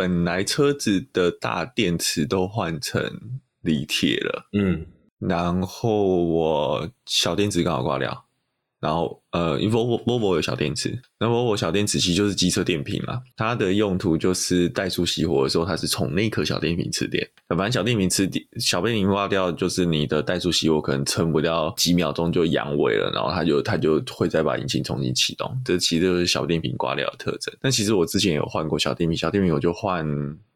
[0.00, 4.86] 本来车子的大电池都换成锂铁了，嗯，
[5.18, 8.24] 然后我小电池刚好挂掉。
[8.80, 17.24] 然后，呃，，Vovo Volvo 有小电池，那 Volvo 小电池其实就是机车电瓶嘛，它的用途就是怠速熄火的时候，它是从那颗小电瓶吃电。
[17.48, 25.56] 反正小电瓶吃电，小电瓶挂掉，就是你的怠速熄火可能撑不了几秒钟就阳痿了，然后它就它就会再把引擎重新启动。
[25.64, 27.54] 这其实就是小电瓶挂掉的特征。
[27.60, 30.04] 但其实我之前有换过小电瓶，小电瓶我就换。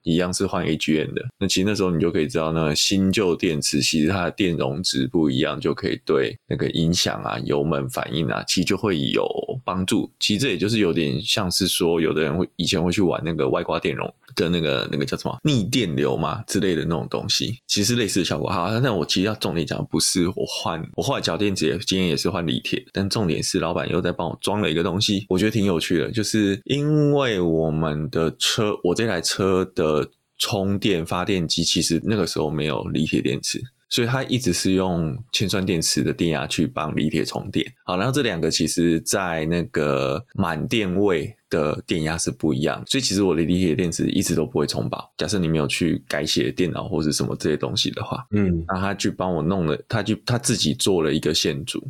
[0.05, 9.29] 一样是换 AGM 的，那其实那时候你就可以知道，那新旧电池其实它的电容值不一样，就可以对那个音响啊、油门反应啊，气就会有
[9.65, 10.11] 帮助。
[10.19, 14.13] 其实这也就是有点像是说，有的人会以前会去玩那个外挂电容。
[14.37, 18.51] 的那个那个叫什么逆电流嘛之类的那种东西，其实类似的效果。
[18.51, 33.63] 好，但我其实要重点讲，不是我换我换脚垫子也今天也是换锂铁，但重点是老板又在帮我装了一个东西，我觉得挺有趣的，就是因为我们的车，我这台车的充电发电机其实那个时候没有锂铁电池。
[33.95, 37.65] 所以它一直是用铅酸电池的电压去帮锂铁充电。
[37.85, 45.09] 好，然后这两个其实在那个满电位的电压是不一样，所以其实我的锂铁电池一直都不会充饱。
[45.17, 51.81] 假设你没有去改写电脑或者什么这些东西的话，嗯，那他去帮我弄了，他就他自己做了一个线组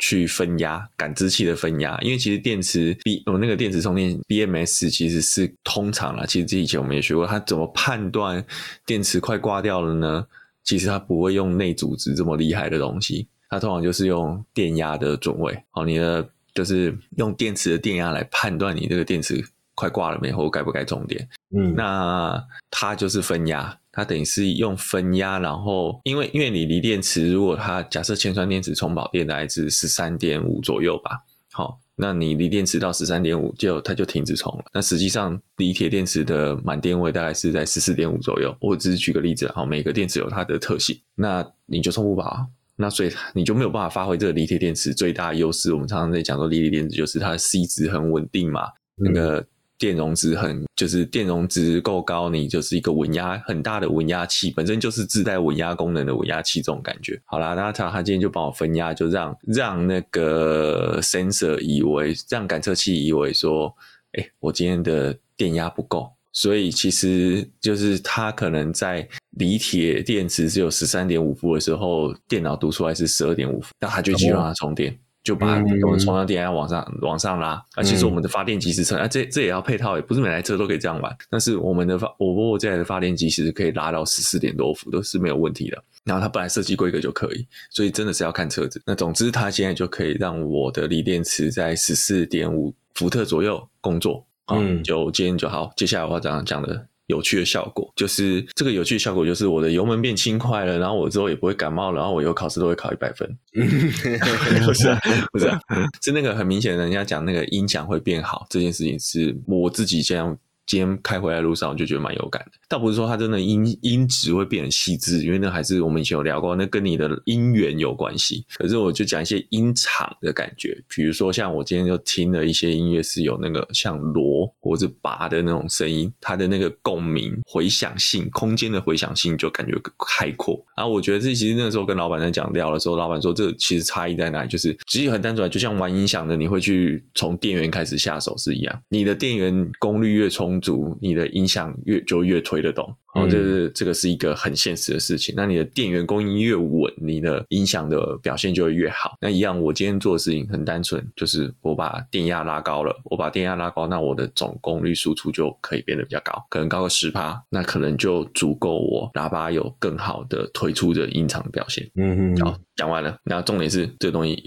[0.00, 8.44] 去分压感知器的分压，因为其实电池 B 我那个电池充电 BMS 其实是通常啦，其实这以前我们也学过，它怎么判断
[8.84, 10.26] 电池快挂掉了呢？
[10.64, 21.28] 其实它不会用内组织这么厉害的东西，它通常就是用电压的准位，好，你的就是用电池的电压来判断你这个电池快挂了没，或该不该充电。
[21.56, 31.78] 嗯，那它就是分压，它等于是用分压，然后因为因为你锂电池如果它假设铅酸电池充饱电大概是十三点五左右吧，好。
[31.96, 34.64] 那你锂电池到十三点五就它就停止充了。
[34.72, 38.56] 那实际上锂铁电池的满电位大概是在十四点五左右。
[38.60, 45.72] 我只是举个例子，好，每个电池有它的特性，那你就充不饱，那所以你就没有办法发挥这个锂铁电池最大的优势。
[45.72, 48.62] 我们常常在讲说，锂铁电池就是它的 C 值很稳定嘛，
[48.96, 49.46] 那个。
[49.82, 57.20] 电容值很，就是电容值够高，你就是一个稳压很大的稳压器，本身就是自带稳压功能的稳压器，这种感觉。
[57.24, 63.74] 好啦，那他他今天就帮我分压，就让让那个 sensor 以为，让感测器以为说，
[64.12, 74.96] 哎、欸，我今天的电压不够，所以其实就是他可能在锂铁电池只有十三点五伏的时候，电脑读出来是十二点五伏，那他就继续让它充电。
[75.22, 81.16] 就把我们充上电压往上、嗯、往上拉，啊，其实我们的发电机是撑，啊，这这也要配套，也不是每台车都可以这样玩。
[81.30, 85.82] 但是我们的发，我我这台的发电机其实可以拉到十四点多伏，都是没有问题的。
[86.04, 88.82] 然后它本来设计规格就可以，所以真的是要看车子。
[88.84, 94.26] 那总之，它现在就可以让我的锂电池在十四点五伏特左右工作。
[94.52, 96.86] 嗯，就今天就好，接下来我要这样讲的。
[97.12, 103.28] 有趣的效果就是这个有趣的效果就是我的油门变轻快了，然后我之后也不会感冒，然后我以后考试都会考一百分。
[104.64, 104.98] 不是啊，
[105.30, 105.60] 不是啊，
[106.02, 110.36] 是那个很明显的，人家讲那个音响会变好这件事情，是我自己这样。
[110.72, 112.52] 今天开回来路上，我就觉得蛮有感的。
[112.66, 118.42] 倒不是说它真的音音质会变得细致，因为那还是我们以前有聊过，那跟你的音源有关系。
[118.56, 130.58] 可是我就讲一些音场的感觉，比如说像我今天就听了一些音乐，是有那个像锣或者拔的那种声音，它的那个共鸣、回响性、空间的回响性就感觉开阔。
[130.74, 140.61] 然后我觉得这其实那时候跟老板在讲聊的时候，老板说这其实差异在哪里，就是其实很单纯，就像玩音响的，你会去从电源开始下手是一样，你的电源功率越充。
[140.62, 145.34] 足，你的音响越就越推得动，然后就是这个是一个很现实的事情。
[145.36, 149.16] 那你的电源供应越稳，你的音响的表现就会越好。
[149.20, 161.84] 那一样，我今天做的事情很单纯，就是我把电压拉高了，我把电压拉高，那我的总功率输出就可以变得比较高，可能高个十趴，那可能就足够我喇叭有更好的推出的音场表现。
[161.96, 163.16] 嗯嗯，好，讲完了。
[163.24, 164.42] 那重点是这个东西。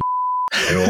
[0.56, 0.82] 哎呦，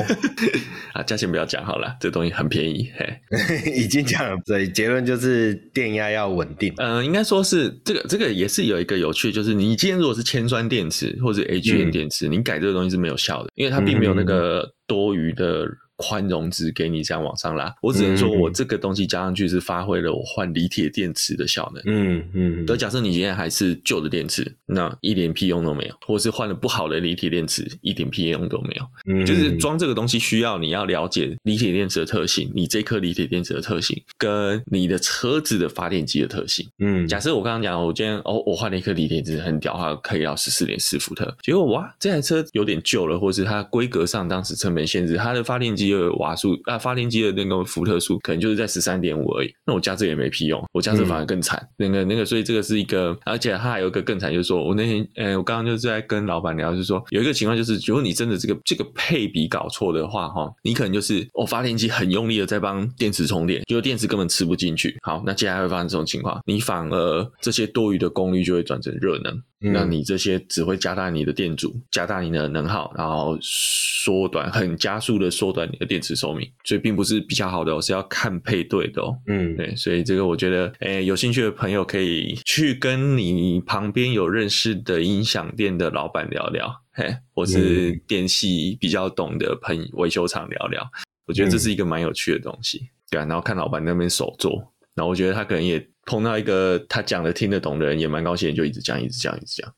[0.93, 3.19] 啊，价钱不要讲好了，这东西很便宜，嘿，
[3.75, 6.73] 已经讲了，所以结论就是电压要稳定。
[6.77, 15.67] 嗯、呃，应该说是这个，这个也是有一个有趣，就是你今天如果是铅酸电池或者 AGN 电池，嗯、你改这个东西是没有效的，因为它并没有那个多余的。
[15.97, 21.83] 宽容值给你这样往上拉，我只能说我这个东西加上去是发挥了我换锂铁电池的效能。
[21.85, 22.65] 嗯嗯。
[22.67, 28.85] 而假设你今天还是旧的电池，那一点屁用都没有；或是换了不好的锂铁电池，一点屁用都没有。
[29.13, 29.25] 嗯。
[29.25, 36.67] 就是装这个东西需要你要了解锂铁电池的特性，你这颗锂铁电池的特性，跟你的车子的发电机的特性。
[36.79, 37.07] 嗯。
[37.07, 41.33] 假设我刚刚讲，我今天哦，我换了一颗锂铁电池很屌，它可以要十四点四伏特。
[41.41, 45.84] 结果哇，这台车有点旧了，或是它规格上当时成本限制，它的发电机。
[45.85, 49.53] 机的瓦数啊，发电机的那个伏特数可能就是在十三点五而已。
[49.65, 51.57] 那我加这也没屁用，我加这反而更惨。
[51.77, 64.97] 嗯、那个那个，所以这个是一个，而且它还有一个更惨，就是说我那天，呃，我刚刚就是在跟老板聊，就是说有一个情况，就是如果你真的这个这个配比搞错的话，哈，你可能就是我、哦、发电机很用力的在帮电池充电，结果电池根本吃不进去。
[65.01, 69.41] 好，那接下来会发生这种情况，你反而这些多余的功率就会转成热能。
[69.59, 79.17] 那你这些只会加大你的电阻，加大你的能耗，然后缩短，很加速的缩短你的电池寿命，所以并不是比较好的，我是要看配对的哦。
[79.27, 90.87] 嗯，对，所以这个我觉得，诶，有兴趣的朋友可以去跟你旁边有认识的音响店的老板聊聊，嘿，或是电器比较懂的朋友维修厂聊聊，
[91.25, 95.87] 我觉得这是一个蛮有趣的东西，对啊，然后看老板那边手做，然后我觉得他可能也。
[96.05, 99.73] 碰到一个他讲的听得懂的人也蛮高兴，就一直讲，一直讲，一直讲。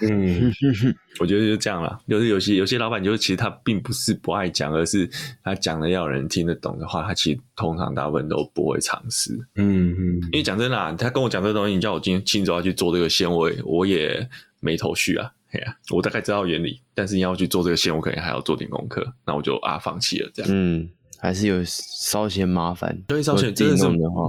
[0.00, 0.50] 嗯，
[1.20, 2.00] 我觉得就这样了。
[2.08, 5.08] 就是有些有些老板，就是其实他并不是不爱讲，而是
[5.42, 9.34] 他讲的要有人听得懂的话，他其实通常大部分都不会尝试。
[9.56, 14.26] 嗯嗯，因为讲真的啊，他跟我讲这个东西，你叫我今天亲手要去做这个线，我也我也
[14.60, 15.30] 没头绪啊。
[15.52, 20.50] 哎呀，我大概知道原理，但是你要去做这个线，我可能还要做点功课，那我就啊放弃了这样。
[20.50, 20.88] 嗯。
[21.24, 23.84] 还是有稍嫌麻烦，对，稍嫌真的是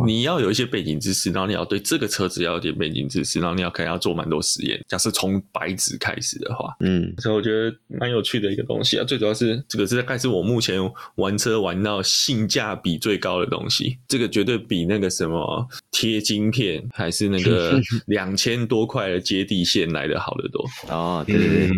[0.05, 4.81] 你要有一些背景知识，然后你要对这个车子要有点背景知识，然后你要可能要做蛮多实验。
[4.87, 9.03] 假设从白纸开始的话，嗯，所以我觉得蛮有趣的一个东西啊。
[9.03, 10.79] 最主要是这个是大概是我目前
[11.15, 17.77] 玩车玩到性价比最高的东西，这个绝对比那个什么贴晶片还是那个
[18.07, 21.71] 两千多块的接地线来的好得多哦，对对对。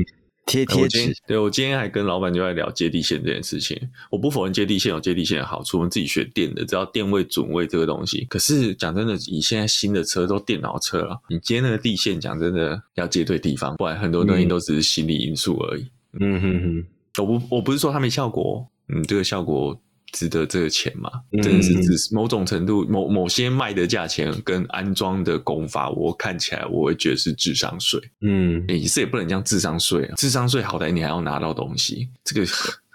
[0.48, 3.78] 贴贴纸，对，我今天还跟老板就在聊接地线这件事情。
[4.10, 8.26] 我不否认接地线有接地线的好处，我们自己学电的，知道电位准位这个东西。
[8.30, 15.86] 可是讲真的，以现在新的车都电脑车了，你接那个地线，讲真的要接对地方，不然很多东西都只是心理因素而已。
[16.20, 16.86] 嗯哼哼，
[17.22, 19.80] 我不我不是说它没效果，嗯，这个效果。
[20.12, 21.10] 值得这个钱吗？
[21.42, 28.00] 真的是指某种程度，某某些卖的价钱跟安装的工法，我看起来我会觉得是智商税。
[28.22, 32.48] 嗯，也是也不能叫智商税啊，智商税好歹你还要拿到东西，这个。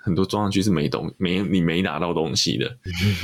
[0.03, 2.77] 很多装上去是没东没你没拿到东西的，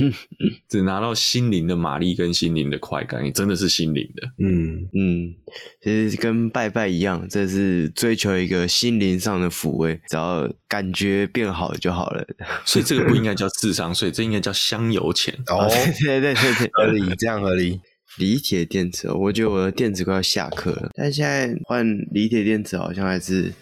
[0.68, 4.28] 只拿到心灵的马力跟心灵的快感，你真的是心灵的。
[4.38, 5.34] 嗯嗯，
[5.82, 12.24] 其实跟拜拜一样，这是追求一个心灵上的抚慰，只要感觉变好就好了。
[12.64, 15.34] 所以这个不应该叫智商税，这应该叫香油钱。
[15.48, 15.68] 哦，
[16.00, 17.80] 对对对对，合理，这样合理。
[18.18, 23.52] 锂铁电池，我觉得我的电池快要下课了，但现在换锂铁电池好像还是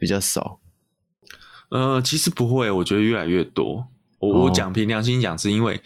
[0.00, 0.58] 比较少。
[1.72, 3.88] 呃，其实不会，我觉得越来越多。
[4.18, 5.80] 我、哦、我讲凭良心讲，是因为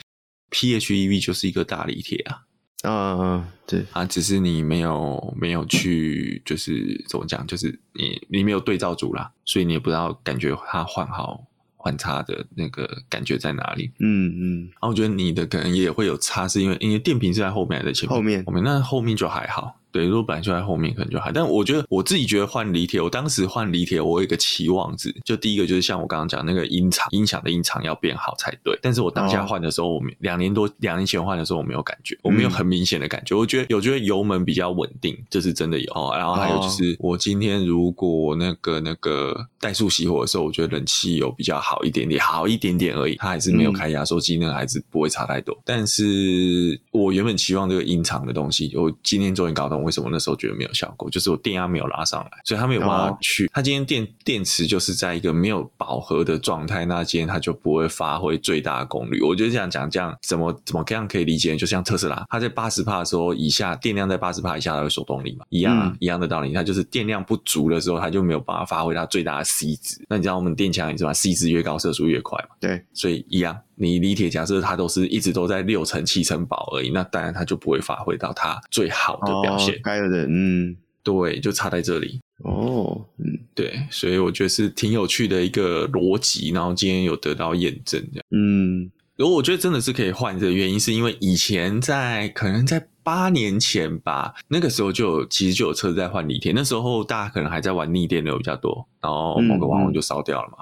[0.50, 2.42] PHEV 就是一个大锂铁啊。
[2.82, 11.44] 嗯嗯，对啊，只是你没有没有去，就是怎么讲，就是你你没有对照组啦，所以你也不知道感觉它换好
[11.76, 13.92] 换差的那个感觉在哪里。
[14.00, 18.16] 嗯嗯，然后我觉得你的可能也会有差，是因为因为电瓶是在后面还是前面？
[18.16, 19.80] 后面后面，那后面就还好。
[19.92, 21.32] 对，如果本来就在后面，可能就还。
[21.32, 28.78] 但我觉得我自己觉得换离铁，我当时换离铁，我有一个期望值，就第一个就是像我刚刚讲那个音场，音响的音场要变好才对。
[28.82, 33.34] 但是我当下换的时候，我们两年多两年前换的时候，我没有感觉，我没有很明显的感觉。
[33.34, 35.92] 我觉得有觉得油门比较稳定，这是真的有。
[36.14, 43.16] 然后还有就是，我今天如果那个那个怠速熄火的时候，我觉得冷气有比较好一点点，好一点点而已。
[43.16, 45.56] 它还是没有开压缩机，那个还是不会差太多。
[45.64, 50.70] 但是我原本期望这个音场的东西，我今天终于搞懂为什么那时候觉得没有。
[50.76, 53.50] 效果，就是我电压没有拉上来，所以它没有办法去。
[53.50, 59.22] 它今天电电池就是在一个没有饱和的状态，那今天它就不会发挥最大的功率。
[59.22, 61.56] 我觉得这样讲，这样怎么怎么这样可以理解？
[61.56, 66.52] 就像特斯拉，它在八十帕的时候以下，电量在八十帕以下，它会手动力嘛，一样、一样的道理。
[66.52, 70.04] 它就是电量不足的时候，它就没有办法发挥它最大的 C 值。
[70.10, 72.56] 那你知道我们电强也是吧？C 值越高，射速越快嘛。
[72.60, 73.58] 对，所以一样。
[73.76, 79.80] 你李铁假设他都是一直都在六成七成饱而已，那当然他就不会发挥到他最好的表现。
[79.84, 80.76] 该有的，嗯。
[81.06, 92.88] 对，就差在这里哦，嗯，对，所以我觉得是挺有趣的一个逻辑，然后今天有得到验证，这样，嗯，如果我觉得真的是可以换的原因，是因为以前在可能在。
[93.06, 96.52] 八年前吧，那个时候就有，其实就有车子在换锂电。
[96.52, 100.58] 那时候大家可能还在玩逆电流比较多，然后某个网红就烧掉了嘛。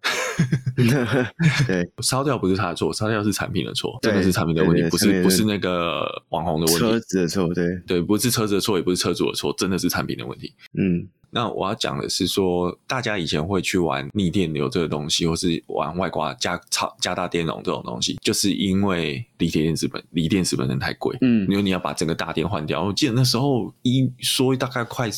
[1.66, 6.78] 对， 烧掉不是他的错，烧掉是产品的错，真的是产品的问题，不是不是那个网红的问题。
[6.78, 10.52] 车子的错，对对，不是车子的错，也不是车主的错，真的是产品的问题。
[10.76, 11.08] 嗯。
[11.34, 22.84] 那我要讲的是说，大家以前会去玩逆电流这个东西，或是玩外挂加超加大电容这种东西，就是因为锂铁电池本锂电池本身太贵，嗯，因为你要把整个大电换掉。
[22.84, 25.10] 我记得那时候一说大概快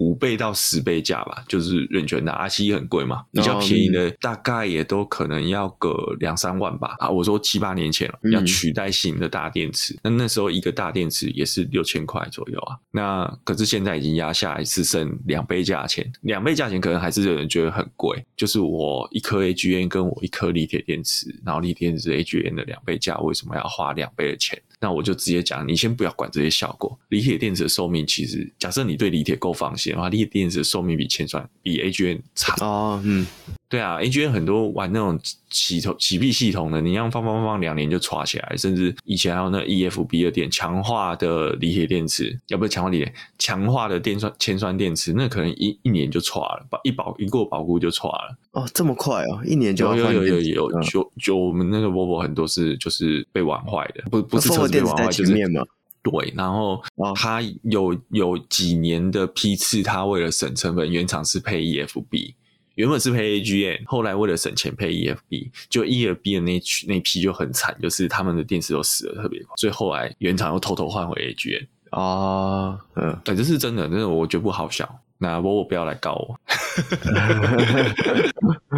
[0.00, 6.96] 五倍到十倍价吧，就是润圈的 RC 很贵嘛，比较便宜的大概也都可能要个两三万吧。
[6.98, 12.76] 啊，我说七八年前了，要取代型的大电池，那、嗯、那时候一个大电池也是六千块左右啊。
[12.90, 18.24] 那可是现在已经压下来，是剩两倍价钱，两倍价钱可能还是有人觉得很贵。
[18.34, 24.58] 就是我一颗 AGN 跟我一颗锂铁电池，然后锂铁电池 AGN 的两倍价，为什么要花两倍的钱？
[24.80, 26.98] 那我就直接讲，你先不要管这些效果。
[27.10, 32.56] 锂铁电池的寿命其实，假设你对锂铁够放心的话，锂铁电池的寿命比铅酸、比 AGN 长。
[32.60, 33.26] 哦，嗯。
[33.70, 35.16] 对啊，AGN 很多玩那种
[35.48, 48.36] 起头起闭系统的，你让放放放放两年就刷起来，甚至以前还有那 EFB 的电强化的锂铁电池，要不是强化锂铁，强化的电酸铅酸电池，那可能一一年就刷了，保一保一过保固就刷了。
[48.50, 55.32] 哦，这么快哦，一年就要有有有有有就就我们那个 Volvo 很多是就是被玩坏的，不不是车子被玩坏，就是
[56.02, 56.82] 对，然后
[57.14, 62.34] 它有有几年的批次，它为了省成本，原厂是配 EFB。
[62.80, 66.58] 原本是配 AGN，后来为了省钱配 EFB，就 EFB 的那
[66.88, 75.00] 那批就很惨，就是他们的电池都死的特别快，所以后来原厂又偷偷换回 AGN 啊，嗯，对，这是真的，真的我觉得不好笑。
[75.18, 76.34] 那我我不要来告我，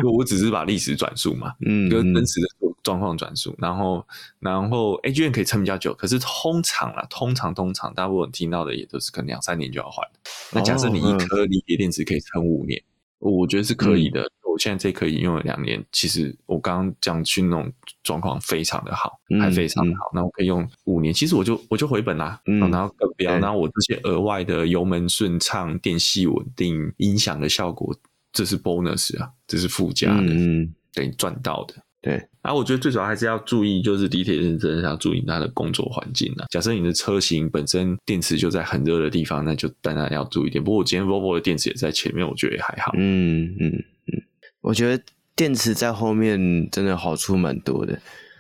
[0.13, 2.49] 我只是把历史转述嘛，嗯，跟真实的
[2.83, 4.05] 状况转述，然后
[4.41, 10.05] 然后 A G N 可以撑比较久，可是通常啦，通常通常大部分听到的也都是可能两三年就要换。
[10.53, 12.83] 那假设你一颗锂铁电池可以撑五年。
[13.31, 14.23] 我觉得是可以的。
[14.23, 20.11] 嗯、我现在这颗已经用了两年，其实我刚刚讲去那种状况非常的好，嗯、还非常的好。
[20.13, 22.41] 那、嗯、我可以用五年，其实我就我就回本啦。
[22.47, 27.95] 嗯，然后更不要，然后我这些额外的油门顺畅、电系稳定、音响的效果，
[28.33, 31.75] 这是 bonus 啊，这是附加的，嗯，等于赚到的。
[32.01, 36.47] 对，然后我觉得最主要还是要注意，就是地铁认真的要注意它的工作环境啊。
[36.51, 40.63] 假设你的车型本身电池就在很热的地方，那就当然要注意一点。
[40.63, 42.93] 不过我今天 Volvo 的电池也在前面，我觉得也还好。
[42.97, 44.23] 嗯嗯嗯，
[44.61, 45.05] 我觉得
[45.37, 47.97] 电池在后面真的好处蛮多的。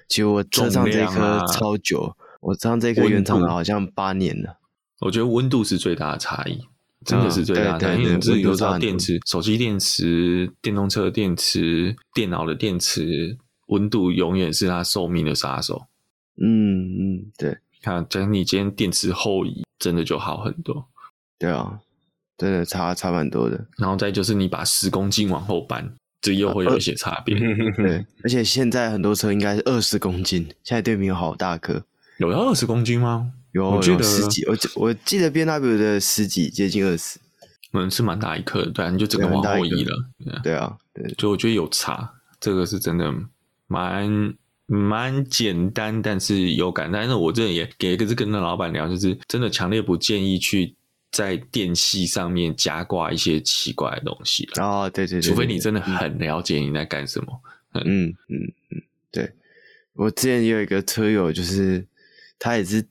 [0.08, 4.58] 其实我车上这颗超久，啊、我车上这颗原厂的好像八年了。
[4.98, 6.58] 我觉得温度是最大的差异，
[7.04, 7.96] 真的是最大的。
[7.96, 13.38] 因为你自己都知道，电池、手机电池、电动车电池、电脑的电池。
[13.66, 15.86] 温度永远是它寿命的杀手。
[16.36, 17.58] 嗯嗯，对。
[17.82, 20.86] 看，假如你今天电池后移，真的就好很多。
[21.36, 21.80] 对啊，
[22.38, 23.66] 真的差差蛮多的。
[23.76, 27.34] 然后再就是你把十公斤往后搬，这又会有一些差别。
[27.34, 27.40] 啊、
[27.76, 31.82] 对，而且现在很多车应该是二十公斤，现在对面有好大颗。
[32.18, 33.32] 有要二十公斤吗？
[33.50, 34.44] 有，我记得十几。
[34.46, 37.18] 我我记得 BMW 的十几，接近二十。
[37.72, 39.96] 嗯，是蛮大一颗的，对啊，你就整个往后移了。
[40.44, 43.12] 对啊，对，就我觉得有差，这个是真的。
[43.72, 44.34] 蛮
[44.66, 46.92] 蛮简单，但是有感。
[46.92, 50.74] 但是我这也给个这跟那老板聊，就是真的强烈不建议去
[51.10, 57.40] 在电器上面加挂一些奇怪的东西哦，对对对，除非你真的很了解你在干什么。
[57.74, 59.32] 嗯嗯嗯，嗯，对。
[59.94, 61.86] 我之前也有一个车友，就是
[62.38, 62.86] 他也是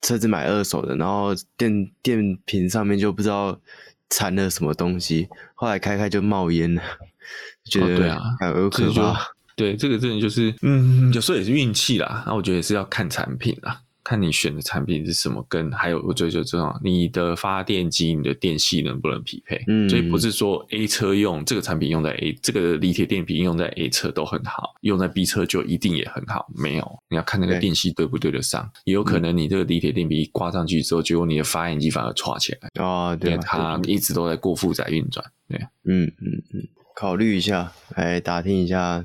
[0.00, 3.60] 车子买二手的，然后电电瓶上面就不知道
[4.08, 6.82] 掺了什么东西，后来开开就冒烟了，
[7.68, 9.34] 觉得、哦、对啊，还有可怕。
[9.60, 12.24] 对，这个真的就是，嗯，有时候也是运气啦。
[12.26, 19.62] 那我觉得也是要看产品啦，看你选的产品是什么，跟还有我觉得就这种你的发电机、你的电系能不能匹配。
[19.68, 26.46] 嗯，所以不是说 A 车用这个产品用在 A 这个锂铁电瓶用在 A 车都很好，用在 B 车就一定也很好。
[26.56, 28.68] 没有，你要看那个电系对不对得上。
[28.84, 32.82] 也有可能你这个锂铁电瓶挂上去之后，结果你的发电机反而唰起来。
[32.82, 35.24] 哦，对，它一直都在过负载运转。
[35.48, 39.04] 对，嗯嗯嗯，考虑一下，来打听一下。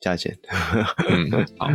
[0.00, 0.36] 价钱，
[1.08, 1.68] 嗯， 好。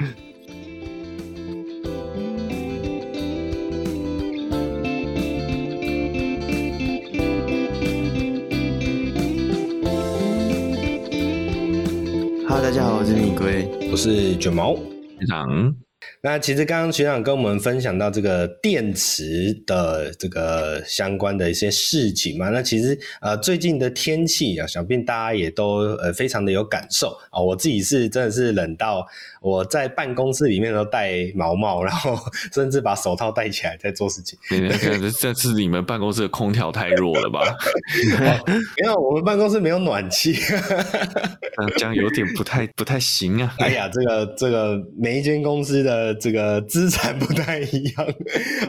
[12.47, 14.75] 哈喽，大家好，我是米龟，我是卷毛，
[15.19, 15.84] 非常。
[16.25, 29.05] 那其实刚刚学长跟我们分享到这个电池的这个相关的一些事情嘛，那其实呃最近的天气啊，想必大家也都呃非常的有感受啊，我自己是真的是冷到
[29.39, 32.17] 我在办公室里面都戴毛帽， 然后
[32.51, 34.39] 甚至把手套戴起来在做事情。
[35.19, 37.55] 这 次你们办公室的空调太弱了吧？
[38.81, 40.33] 没有，我们办公室没有暖气，
[41.77, 43.53] 这样有点不太不太行啊。
[43.59, 46.14] 哎呀，这个这个每一间公司的。
[46.15, 48.07] 这个资产不太一样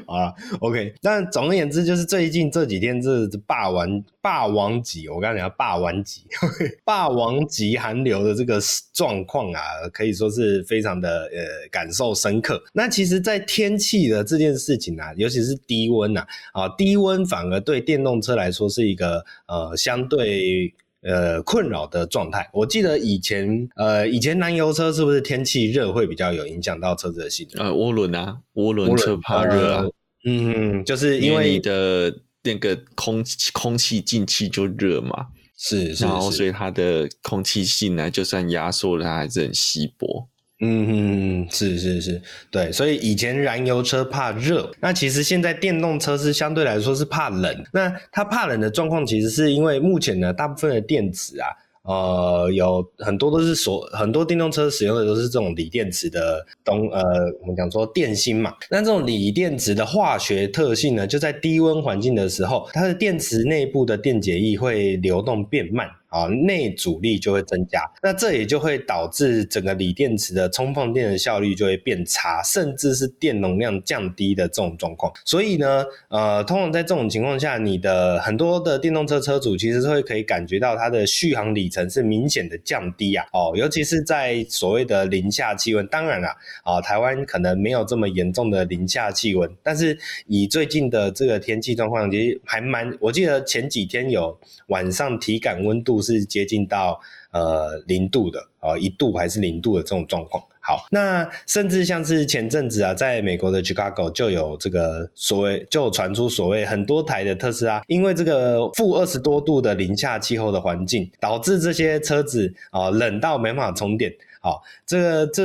[0.06, 0.32] 啊。
[0.60, 6.22] OK，但总而言之，就是最近这几天这霸王霸王级，我刚才讲霸王级，
[6.84, 8.60] 霸王级寒流的这个
[8.92, 9.60] 状况啊，
[9.92, 12.62] 可以说是非常的呃感受深刻。
[12.72, 20.74] 那其实，在天气的这件事情啊，尤其是低温呐，啊，低温反而对电动车来说是一个呃相对。
[21.06, 22.50] 呃，困扰的状态。
[22.52, 27.66] 我记得以前，呃，以前燃油车是不是天气热会比较有影响到车子的性能？
[27.66, 29.84] 呃，涡轮啊，涡轮车怕热啊。
[30.24, 40.28] 嗯，就是因为，因为你的那个空空气进气就热嘛，是，是，是，然后所以它的空气性呢，就算压缩了，它还是很稀薄。
[40.60, 47.64] 嗯嗯，是是是，对，所以以前燃油车怕热，那其实现在电动车是相对来说是怕冷。
[47.72, 51.48] 那它怕冷的状况，其实是因为目前呢，大部分的电池啊，
[51.82, 57.02] 呃，有很多都是所很多电动车使用的都是这种锂电池的东，呃，
[57.42, 58.54] 我们讲说电芯嘛。
[58.70, 65.86] 那这种锂电池的化学特性呢，就在低温环境的时候，它的电池内部的电解液会流动变慢。
[66.16, 75.12] 啊，内阻力就会增加，那这也就会导致整个锂电池的充放电的效率就会变差，甚至是电容量降低的这种状况。
[75.26, 83.26] 所以呢，呃，通常在这种情况下，你的很多的电动车车主其实是会可以感觉到它的续航里程是明显的降低啊。
[83.34, 86.28] 哦，尤其是在所谓的零下气温，当然了，
[86.64, 96.05] 啊，台湾可能没有这么严重的零下气温，但是以最近的这个天气状况，其实还蛮，我记得前几天有晚上体感温度。
[96.06, 97.00] 是接近到
[97.32, 100.42] 呃零度的呃一度还是零度的这种状况。
[100.60, 114.12] 好，那甚至像是前阵子啊，在美国的 Chicago 就有这个所谓，就传出所谓很多台的特斯拉，因为这个负二十多度的零下气候的环境，导致这些车子啊、冷到没办法充电。
[114.40, 115.42] 好，这个这。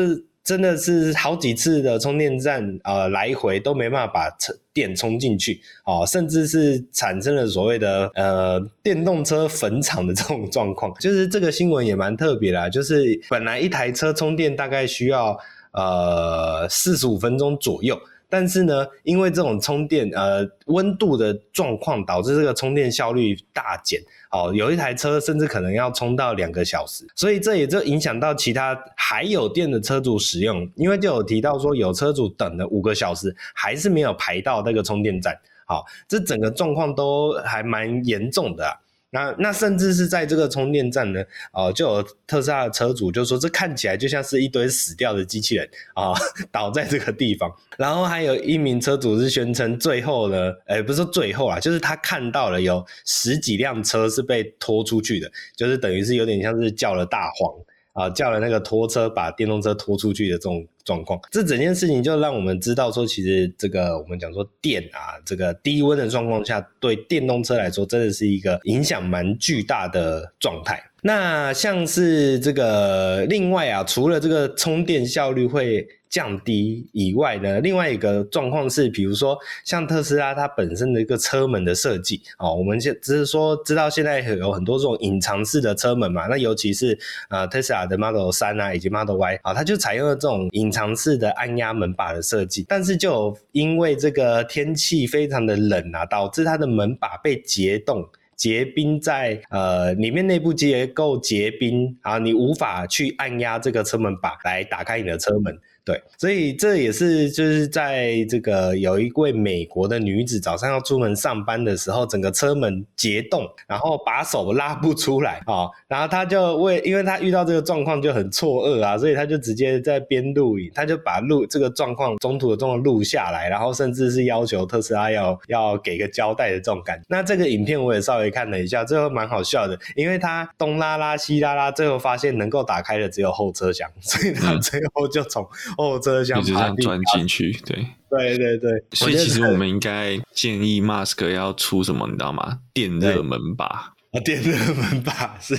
[0.52, 4.38] 真的是好几次的充电站，呃，来回都没办法把
[4.74, 10.94] 电充进去，哦，甚至是产生了所谓的呃电动车坟场的这种状况。
[11.00, 15.40] 就是这个新闻也蛮特别啦，就是本来一台车充电大概需要
[15.72, 17.98] 呃四十五分钟左右。
[18.32, 24.02] 但是呢，因为这种充电呃温度的状况，导致这个充电效率大减。
[24.32, 30.66] 哦，有一台车甚至可能要充到两个小时，所以这也就影响到其他还有电的车主使用。
[30.76, 35.38] 因为就有提到说，有车主等了五个小时，还是没有排到那个充电站。
[35.66, 38.80] 好，这整个状况都还蛮严重的。
[39.12, 41.22] 那那甚至是在这个充电站呢，
[41.52, 46.14] 哦、就有特斯拉的车主就说，这看起来就像是一堆死掉的机器人啊、
[46.52, 47.52] 倒在这个地方。
[47.78, 57.54] 然后还有一名车主是宣称，最后呢，诶不是最后啊，就是他看到了有十几辆车是被拖出去的，就是等于是有点像是叫了大黄。
[57.94, 70.82] 啊，叫了那个拖车把电动车拖出去的这种状况，这整件事情就让我们知道说，其实这个我们讲说电啊，这个低温的状况下，对电动车来说真的是一个影响蛮巨大的状态。
[71.04, 105.58] 那像是这个另外啊，除了这个充电效率会降低以外呢，另外一个状况是，比如说像特斯拉它本身的一个车门的设计哦，我们现只是说知道现在有很多这种隐藏式的车门嘛，那尤其是呃特斯拉的 Model 三啊以及 Model Y 啊，它就采用了这种隐藏式的按压门把的设计，但是就因为这个天气非常的冷啊，导致它的门把被结冻结冰在呃里面内部结构结冰啊，你无法去按压这个车门把来打开你的车门。
[105.84, 127.06] 对，所以这也是就是在这个有一位美国的女子早上要出门上班的时候，整个车门结冻，然后把手拉不出来啊、哦，然后她就为，因为她遇到这个状况就很错愕啊，所以她就直接在边录影，她就把录这个状况中途的状况录下来，然后甚至是要求特斯拉要要给个交代的这种感觉。
[127.10, 135.44] 那这个影片我也稍微看了一下，最后蛮好笑的，因为她东拉拉西拉拉，最后发现能够打开的只有后车厢，所以她最后就从。
[135.78, 142.60] 后车厢一直这样钻进去，对对对对，所以其实我们应该建议 Mask 要出什么，你知道吗？
[142.74, 145.56] 电热门把啊，电热门把是，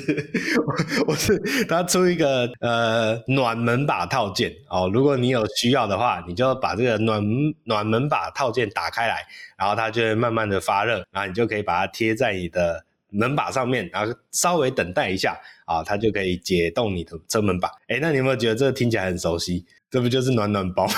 [1.07, 7.25] 我是他出一个呃暖门把套件哦，如果你有需要的话，你就把这个暖
[7.65, 9.25] 暖门把套件打开来，
[9.57, 17.71] 然后它就会慢慢的发热，然后你就可以把它贴在你的门把上面，然后稍微等待一下啊，它就可以解冻你的车门把。
[17.89, 19.65] 哎，那你有没有觉得这个听起来很熟悉？
[19.93, 20.89] 这不就是暖暖包？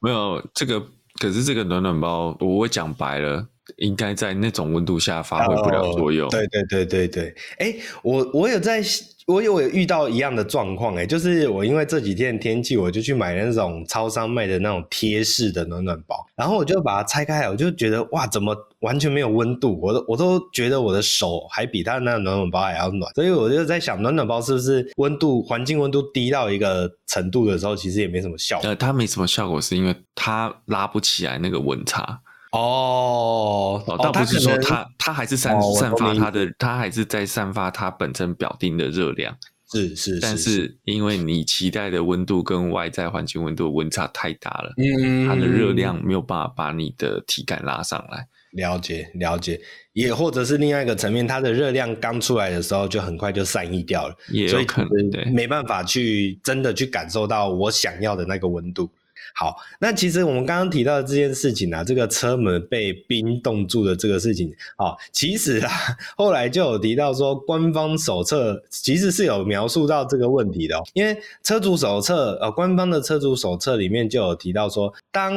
[0.00, 0.80] 没有这个，
[1.20, 3.46] 可是这个暖暖包，我讲白了，
[3.78, 6.28] 应该在那种温度下发挥不了作用。
[6.28, 8.82] 哦、对对对对对，哎，我我有在。
[9.26, 19.80] 我有遇到一样的状况，哎，就是我因为这几天的天气，我就去买那种超商卖的那种贴式的暖暖包，然后我就把它拆开来，我就觉得哇，怎么完全没有温度？
[19.80, 28.68] 我都我都觉得我的手还比它那个暖暖包还要暖，所以我就在想，暖暖包是不是温度环境温度低到一个程度的时候，其实也没什么效果？
[28.68, 32.20] 呃，它没什么效果，是因为它拉不起来那个温差。
[32.52, 39.34] 哦，哦，倒不是说它，它还是散散发它的，它还是在散发它本身表定的热量，
[39.74, 48.26] 是是，是，但是因为你期待的温度跟外在环境温度的温差太大了，嗯，它的热量没有办法把你的体感拉上来。
[48.52, 49.60] 了解了解，
[49.94, 58.88] 也或者是另外一个层面，它的热量刚出来的时候就很快就散逸掉了，也有可能对，没办法去真的去感受到我想要的那个温度。
[59.36, 65.70] 好，那其实我们刚刚提到的这件事情啊，这个车门被冰冻住的这个事情，啊，其实啊，
[66.16, 75.34] 后来就有提到说，官方手册其实是有描述到这个问题的哦，因为车主手册，呃，官方的车主手册里面就有提到说，当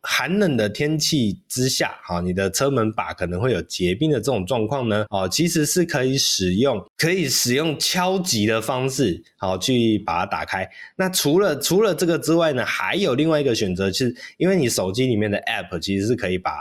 [0.00, 10.66] 寒冷的天气之下，哈，你的车门把可能会有结冰的这种状况呢，哦，其实是可以使用，可以使用敲击的方式，好，去把它打开。
[10.96, 13.33] 那除了除了这个之外呢，还有另外。
[13.34, 16.52] 另外一个选择是，因为你手机里面的 App 其实是可以把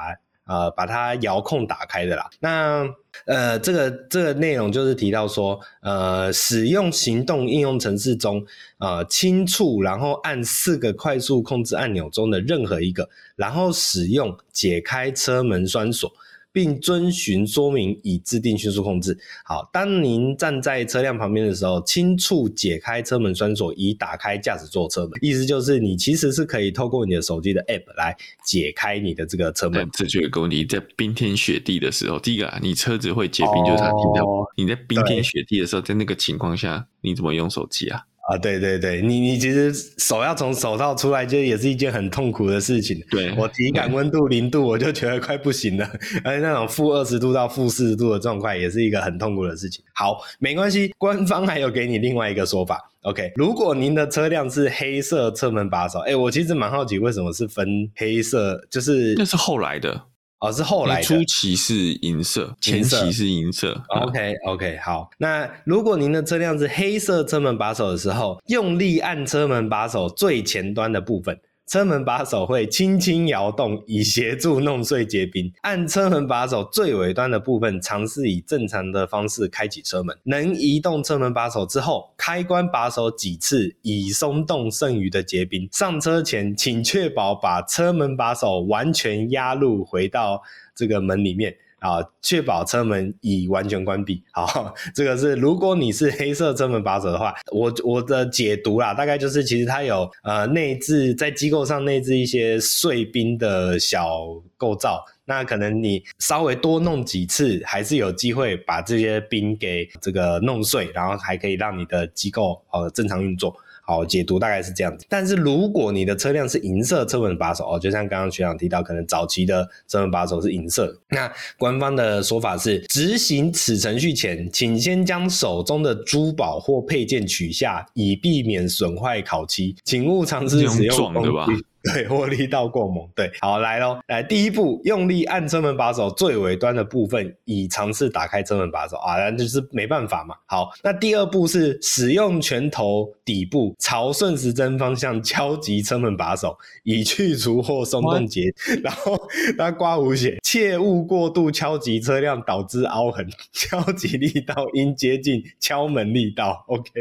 [0.48, 2.28] 呃把它遥控打开的啦。
[2.40, 2.84] 那
[3.28, 8.44] 呃这个这个内容就是提到说，呃使用行动应用程式中，
[8.80, 16.12] 呃轻触然后按四个快速控制按钮中的任何一个，然后使用解开车门栓锁。
[16.54, 19.18] 并遵循说明以制定迅速控制。
[19.44, 25.12] 好，当您站在车辆旁边的时候，轻触解开车门栓锁，以打开驾驶座车门。
[25.22, 29.90] 意思就是，你其实是可以透过你的手机的 App 来解开你的这个车门。
[29.92, 34.24] 这就有个问题，在冰天雪地的时候，第一个啊，你车子会结冰，就是它停掉。
[34.24, 38.04] 哦，你在冰天雪地的时候，在那个情况下，你怎么用手机啊？
[38.24, 42.98] 啊，对对对，你你其实手要从手套出来，就也是一件很痛苦的事情。
[43.12, 45.86] 对，我体感温度零度，我就觉得快不行了，
[46.24, 49.84] 而且那种负二十度到负四十度的状况，也是一个很痛苦的事情。
[49.94, 52.80] 好，没关系，官方还有给你另外一个说法。
[53.02, 60.02] OK，如果您的车辆是黑色车门把手，哎，我其实蛮好奇为什么是分黑色，就是那是后来的。
[60.44, 61.04] 哦，是后来的。
[61.04, 63.82] 初期是银色，前期是银色。
[63.88, 65.10] OK OK，好。
[65.18, 71.40] 那如果您的车辆是黑色车门把手的时候，用力按车门把手最前端的部分。
[71.74, 75.52] 车门把手会轻轻摇动，以协助弄碎结冰。
[75.64, 80.16] 按车门把手最尾端的部分，尝试以正常的方式开启车门。
[80.22, 85.68] 能移动车门把手之后，开关把手几次，以松动剩余的结冰。
[85.72, 90.44] 上车前，请确保把车门把手完全压入，回到
[90.76, 91.56] 这个门里面。
[91.84, 94.24] 啊，确保车门已完全关闭。
[94.32, 104.08] 好，这个是如果你是黑色车门把手的话，我我的解读啦，大概就是其实它有呃内置在机构上内置一些碎冰的小
[104.56, 113.54] 构造，那可能你稍微多弄几次，还是有机会把这些冰给这个弄碎，然后还可以让你的机构呃正常运作。
[113.86, 120.98] 好，解读大概是这样子，但是如果你的车辆是银色车门把手哦，就像刚刚学长提到，可能早期的车门把手是银色。
[121.10, 129.76] 那官方的说法是，执行此程序前，请先将手中的珠宝或配件取下，以避免损坏烤漆。
[129.84, 131.66] 请勿尝试使用工具。
[131.84, 133.08] 对，握力道过猛。
[133.14, 140.36] 对，好，来咯，来第一步，用力按车门把手最尾端的部分，以尝试打开车门把手啊，那就是没办法嘛。
[140.46, 148.54] 好，那第二步是使用拳头底部朝顺时针方向敲击车门把手，以去除或松动结。
[148.84, 149.20] 然后
[149.58, 156.64] 他刮胡写，切勿过度敲击车辆导致凹痕， 敲击力道应接近敲门力道。
[156.68, 156.92] OK，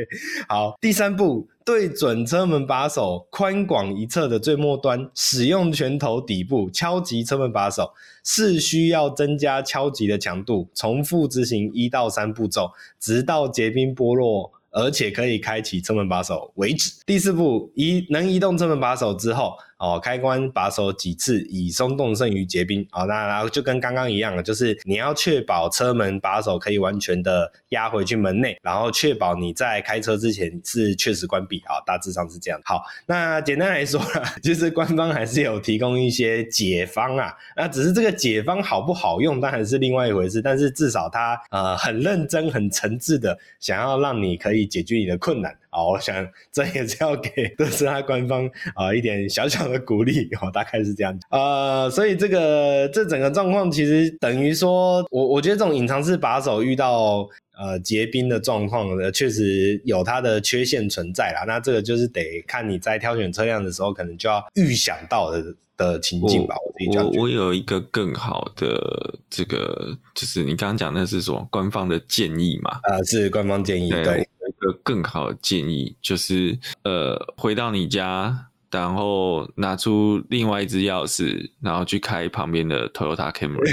[0.48, 1.46] 好，第三步。
[1.62, 7.92] 对准车门把手宽广一侧的最末端，使用拳头底部敲击车门把手，
[8.24, 16.90] 是需要增加敲击的强度，重复执行一到三步骤，直到结冰剥落，而且可以开启车门把手为止。
[17.06, 19.52] 第四步，移能移动车门把手之后。
[19.82, 22.86] 哦，开关把手几次，以松动剩余结冰。
[22.92, 31.60] 哦，那然后就跟刚刚一样了，就是你要确保车门把手可以完全的压回去门内，然后确保你在开车之前是确实关闭。
[31.66, 32.60] 好，大致上是这样。
[32.64, 37.34] 好，那简单来说啦，就是官方还是有提供一些解方啊。
[37.56, 40.40] 那只是这个解方好不好用，当然是另外一回事。
[40.40, 45.52] 但是至少他呃很认真、很诚挚的想要让你可以解决你的困难。
[45.72, 46.14] 啊，我想
[46.52, 51.18] 这也是要给 特斯拉官方啊一点小小的鼓励哦，大概是这样。
[51.30, 57.26] 呃，所以这个这整个状况其实等于说，我我觉得这种隐藏式把手遇到
[57.58, 61.44] 呃结冰的状况呢，确实有它的缺陷存在啦。
[61.46, 65.42] 那这个就是得看你在挑选车辆的时候，可能就要预想到的
[65.78, 66.54] 的情境吧。
[66.66, 72.72] 我自己觉得我我有一个更好的这个，就是你刚刚讲的是什么官方的建议嘛？
[72.82, 74.28] 啊、呃，是官方建议，对。
[74.41, 83.70] 对个更好的建议就是，呃，回到你家，然后拿出另外一支钥匙，然后去开旁边的 Toyota Camry。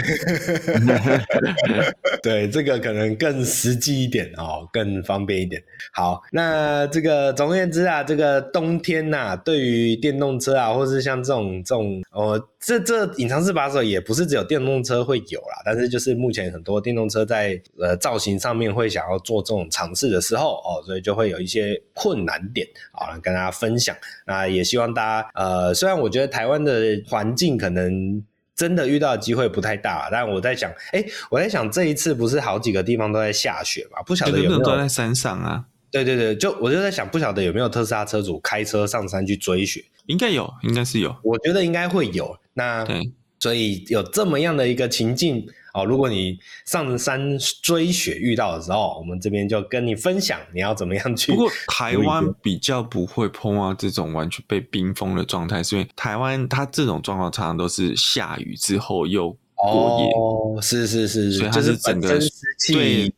[2.22, 5.64] 对，这个可能更实际一点哦，更方便一点。
[5.94, 23.96] 好，那这个总而言之啊，这个冬天呐、啊，对于电动车啊，或是像这种这种，呃，这这隐藏式把手也不是只有电动车会有啦，但是就是目前很多电动车在呃造型上面会想要做这种尝试的时候哦，所以就会有一些困难点啊，跟大家分享。
[24.26, 28.24] 那也希望大家呃，虽然我觉得台湾的环境可能。
[28.56, 34.02] 真的遇到的机会不太大，但我在想，哎，我在想这一次不是好几个地方都在下雪嘛？
[34.02, 35.64] 不晓得有没有都在山上啊？
[35.92, 39.84] 对对对，就我就在想，不晓得有没有特斯拉车主开车上山去追雪？
[40.08, 41.16] 应该有，应该是有。
[41.24, 42.38] 我觉得应该会有。
[42.54, 45.46] 那对，所以有这么样的一个情境。
[45.72, 51.32] 哦，如果你上山追雪遇到的时候，我们这边就跟你分享你要怎么样去。
[51.32, 60.12] 不过台湾比较不会碰到这种完全被冰封的状态，是因为台湾它这种状况常常都是下雨之后又过夜。
[60.12, 63.14] 哦，是是是，所以它是整个湿气，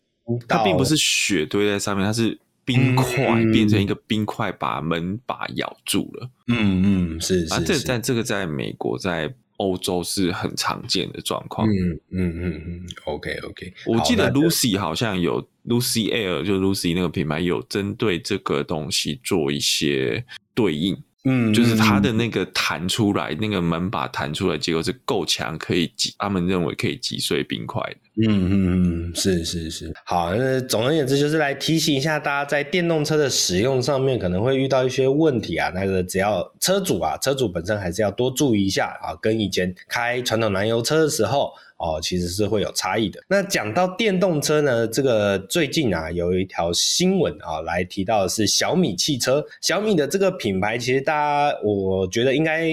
[0.46, 6.30] 它并不是雪堆在上面，它是冰块变成一个冰块把门把咬住了。
[6.48, 7.54] 嗯嗯，是是。
[7.54, 9.34] 啊，这在这个在美国在。
[9.58, 11.68] 欧洲是很常见的状况。
[11.68, 13.72] 嗯嗯嗯嗯，OK OK。
[13.86, 20.98] 我记得 Lucy 好像有 Lucy Air，就 Lucy 那个品牌有针对这个东西做一些对应。
[21.24, 28.28] 嗯，就是它的那个弹出来，嗯、那个门把弹出来，结果是够强，可以击，他们认为可以击碎冰块的。
[28.28, 29.94] 嗯嗯嗯，是是是。
[30.06, 35.70] 好，那总而言之，就是来提醒一下大家，在电动车的使用上面可能会遇到一些问题啊。
[35.76, 41.52] 那个只要车主啊，车主本身还是要多注意一下啊，跟以前开传统燃油车的时候。
[41.82, 43.20] 哦，其实是会有差异的。
[43.28, 49.44] 那讲到电动车呢，这个最近啊有一条新闻啊，来提到的是小米汽车。
[49.62, 52.70] 小米的这个品牌，其实大家我觉得应该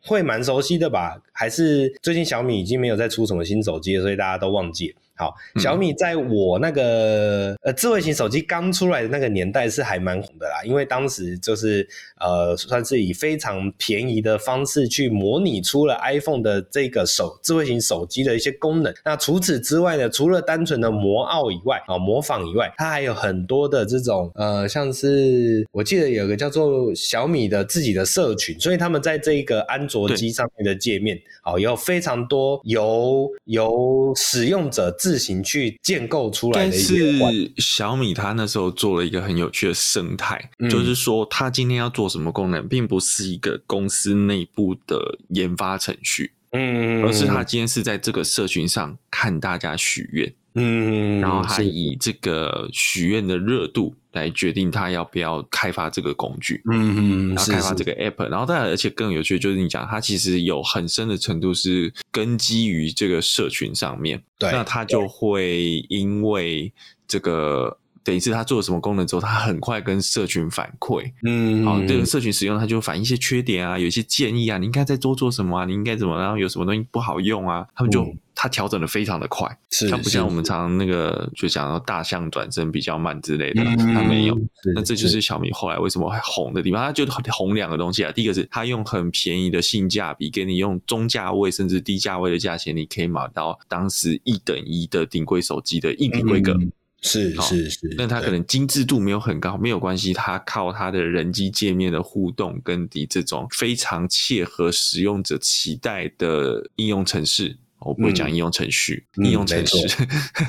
[0.00, 1.16] 会蛮熟悉的吧？
[1.32, 4.96] 还是最近小米已经没有再出什么新手机，所以大家都忘记了。
[5.18, 11.86] 好，小米在我那个呃智慧型手机刚出来的那个年代是还蛮红的啦，因为当时就是
[12.20, 18.94] 呃算是以非常便宜的方式去模拟出了 iPhone 的这个手智慧型手机的一些功能。
[19.04, 50.30] 那除此之外呢，除了单纯的模奥以外啊模仿以外，它还有很多的这种呃像是我记得有个叫做小米的自己的社群，所以他们在这个安卓机上面的界面哦有非常多由由使用者自自行去建构出来的一些，但是小米它那时候做了一个很有趣的生态，嗯、就是说它今天要做什么功能，并不是一个公司内部的研发程序，嗯，而是它今天是在这个社群上看大家许愿。
[50.58, 66.72] 嗯，然后还以这个许愿的热度来决定他要不要开发这个工具，嗯嗯，然后开发这个 app，是是，然后当然而且更有趣的就是你讲，它其实有很深的程度是根基于这个社群上面，对，那他就会因为
[67.06, 67.78] 这个。
[68.04, 78.02] 等于是他做了什么功能之后，他很快跟社群反馈，嗯，好，这个社群使用，他就反映一些缺点啊，有一些建议啊，你应该在多做什么啊，你应该怎么，然后有什么东西不好用啊，他们就、
[78.38, 84.38] 嗯、他调整的非常的快，是，它不像我们常常那个就讲到大象转身比较慢之类的，它、没有，
[84.76, 96.52] 那这就是小米后来为什么会红的地方，它就红两个东西啊，第一个是它用很便宜的性价比，给你用中价位甚至低价位的价钱，你可以买到当时一等一的顶规手机的硬体规格。
[96.52, 96.70] 嗯
[97.00, 110.04] 是是是，那它可能精致度没有很高，没有关系，它靠它的人机界面的互动跟你这种非常切合使用者期待的应用程式，我不会讲应用程序，嗯、应用程式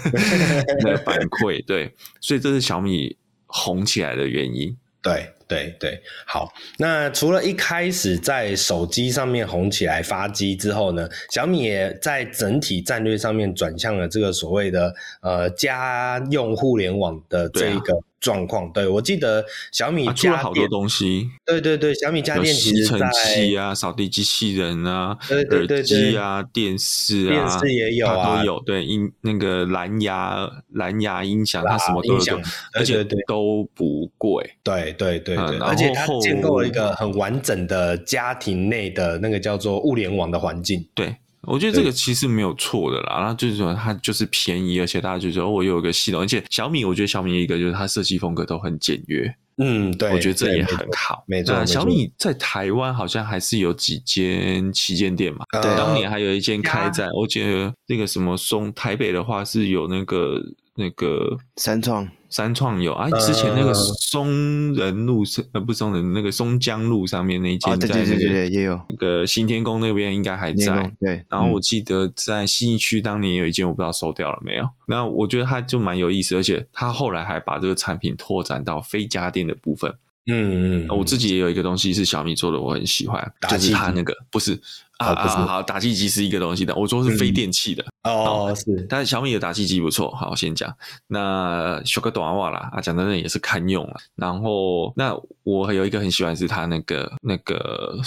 [0.83, 5.33] 的反馈，对，所以这是小米红起来的原因，对。
[5.49, 6.53] 对对，好。
[6.77, 18.71] 那除了一开始在手机上面红起来发机之后呢，小米也在整体战略上面转向了这个所谓的呃家用互联网的这一个状况。
[18.71, 21.29] 对，我记得小米出了好多东西。
[21.45, 28.59] 对对对，小米家电其实在吸尘器啊、扫地机器人啊、对对对对耳机啊、电视啊，电视也有啊，都有。
[28.61, 32.41] 对，音那个蓝牙蓝牙音响，它什么都有，
[32.73, 34.43] 而且都不贵。
[34.63, 40.85] 对对对对，而且它建构了一个很完整的家庭内的那个叫做物联网的环境。
[40.93, 41.15] 对。
[41.43, 51.23] 我觉得这个其实没有错的啦，然后就是说它就是便宜，而且大家就觉得我有一个系统，而且小米，我觉得小米一个就是它设计风格都很简约，嗯，对，我觉得这也很好。
[51.27, 60.41] 没错，小米在台湾好像还是有几间旗舰店嘛，对，当年还有一间开在，我觉得那个什么松台北的话是有那个
[60.75, 62.07] 那个三创。
[62.29, 70.91] 三创有啊，之前那个松仁路上呃，不松仁那个松江路上面那一间，在那个也有那个新天宫那边应该还在。
[70.99, 74.69] 对，然后我记得在信义区当年有一间，我不知道收掉了没有。
[74.87, 79.93] 那我觉得它就蛮有意思，而且它后来还把这个产品拓展到非家电的部分。
[80.31, 84.59] 嗯嗯，我自己也有一个东西是小米做的，我很喜欢，就是它那个不是
[84.99, 87.83] 啊啊好，打气机是一个东西的，我说是非电器的。
[88.03, 90.73] 哦，是，但是小米的打气机不错，好，我先讲。
[91.07, 93.95] 那修个短话啦，啊，讲真的也是堪用了。
[94.15, 97.97] 然后，那我还有一个很喜欢是它那个那个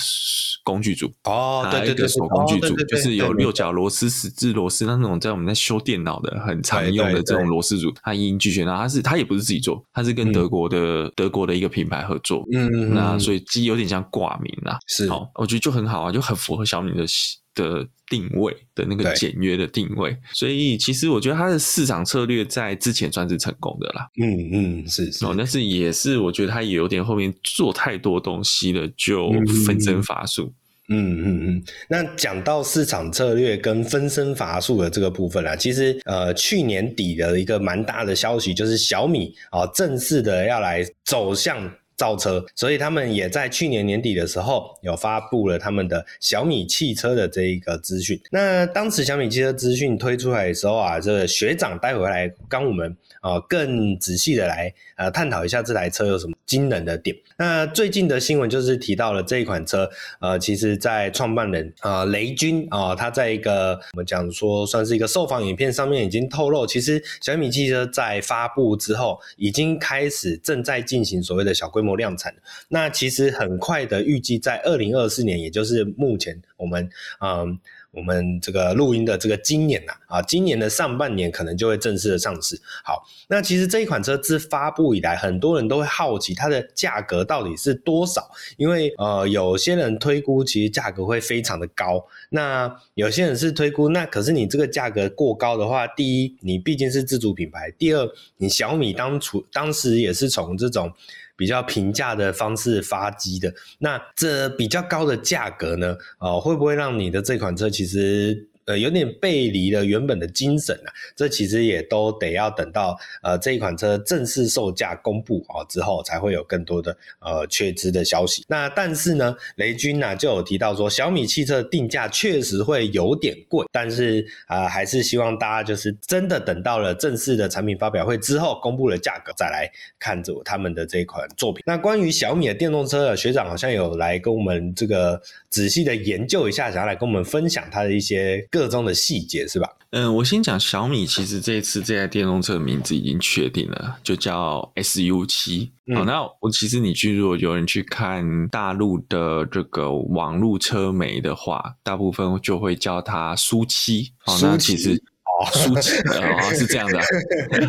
[0.64, 8.66] 工具组哦，对对对，手工具组就是有六角螺丝、十字螺丝，那种在我们在修电脑的很常用的这种螺丝组，它一应俱全。
[8.66, 17.06] 然后它是它也不是自己做，它是跟德国的德国的一个品牌合作，嗯，那所以机有点像挂名啦，是，好，我觉得就很好啊，就很符合小米的。
[17.54, 24.08] 的定位的那个简约的定位，所以其实我觉得它的市场策略在之前算是成功的啦。
[24.18, 24.48] 嗯
[24.82, 29.30] 嗯，是是，但是也是我觉得它也有点后面做太多东西了，就
[29.66, 30.50] 分身乏术。
[30.88, 31.64] 嗯嗯嗯。
[31.90, 41.70] 那讲到市场策略跟分身乏术的这个部分啦，其实呃去年底的一个蛮大的消息就是小米啊正式的要来走向。
[42.02, 48.20] 造车，所以他们也在去年年底的时候有发布了他们的小米汽车的这一个资讯。
[48.32, 57.16] 那当时小米汽车资讯推出来的时候啊，这个学长带回来跟我们啊更仔细的来呃探讨一下这台车有什么惊人的点。
[57.38, 59.88] 那最近的新闻就是提到了这一款车，
[60.20, 71.96] 呃，其实在创办人啊雷军啊，他在一个我们讲说算是一个受访影片上面已经透露，其实小米汽车在发布之后已经开始正在进行所谓的小规模。
[71.96, 72.34] 量产，
[72.68, 77.58] 那其实很快的，预计在二零二四年，也就是目前我们嗯。
[77.92, 82.58] 我们这个录音的这个今年呐，啊，今年的上半年可能就会正式的上市。
[82.82, 100.90] 好，那其实这一款车自发布以来，很多人都会好奇它的价格到底是多少，因为呃，有些人推估其实价格会非常的高，那有些人是推估，那可是你这个价格过高的话，第一，你毕竟是自主品牌；第二，你小米当初当时也是从这种。
[101.36, 105.96] 比较平价的方式发机的，那这比较高的价格呢？
[106.20, 108.48] 呃，会不会让你的这款车其实？
[108.64, 118.44] 呃，有点背离了原本的精神啊，这其实也都得要等到呃这一款车正式售价公布啊之后，才会有更多的呃确知的消息。
[118.46, 131.64] 那但是呢，雷军呢、就有提到说，小米汽车定价确实会有点贵，但是啊、还是希望大家就是真的等到了正式的产品发表会之后，公布了价格再来看着他们的这一款作品。
[131.66, 135.20] 那关于小米的电动车，学长好像有来跟我们这个
[135.50, 138.46] 仔细的研究一下，想要来跟我们分享他的一些。
[138.52, 139.68] 个中的细节是吧？
[139.90, 145.72] 嗯，我先讲小米，其实这一次这台电动车的名字已经确定了，就叫 SU 七。
[145.94, 154.12] 好，那我其实你去如果有人去看大陆的这个网络车媒的话，大部分就会叫它苏七。
[154.18, 155.02] 好，那其实。
[155.46, 157.04] 苏七啊，是这样的、啊，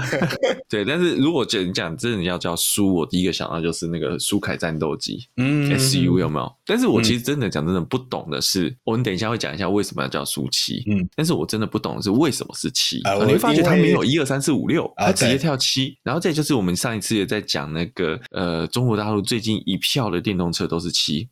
[0.70, 0.84] 对。
[0.86, 6.56] 但是如果讲讲真的要叫苏，我第一个想到就是那个苏凯战斗机，嗯，SU 有没有？
[6.66, 21.28] 但是我其实真的讲真的不懂的是，嗯、我们等一下会讲一下为什么要叫苏七，嗯，但是我真的不懂的是为什么是七、啊，你会发觉它没有一二三四五六，它直接跳七，然后再就是我们上一次也在讲那个呃，中国大陆最近一票的电动车都是七。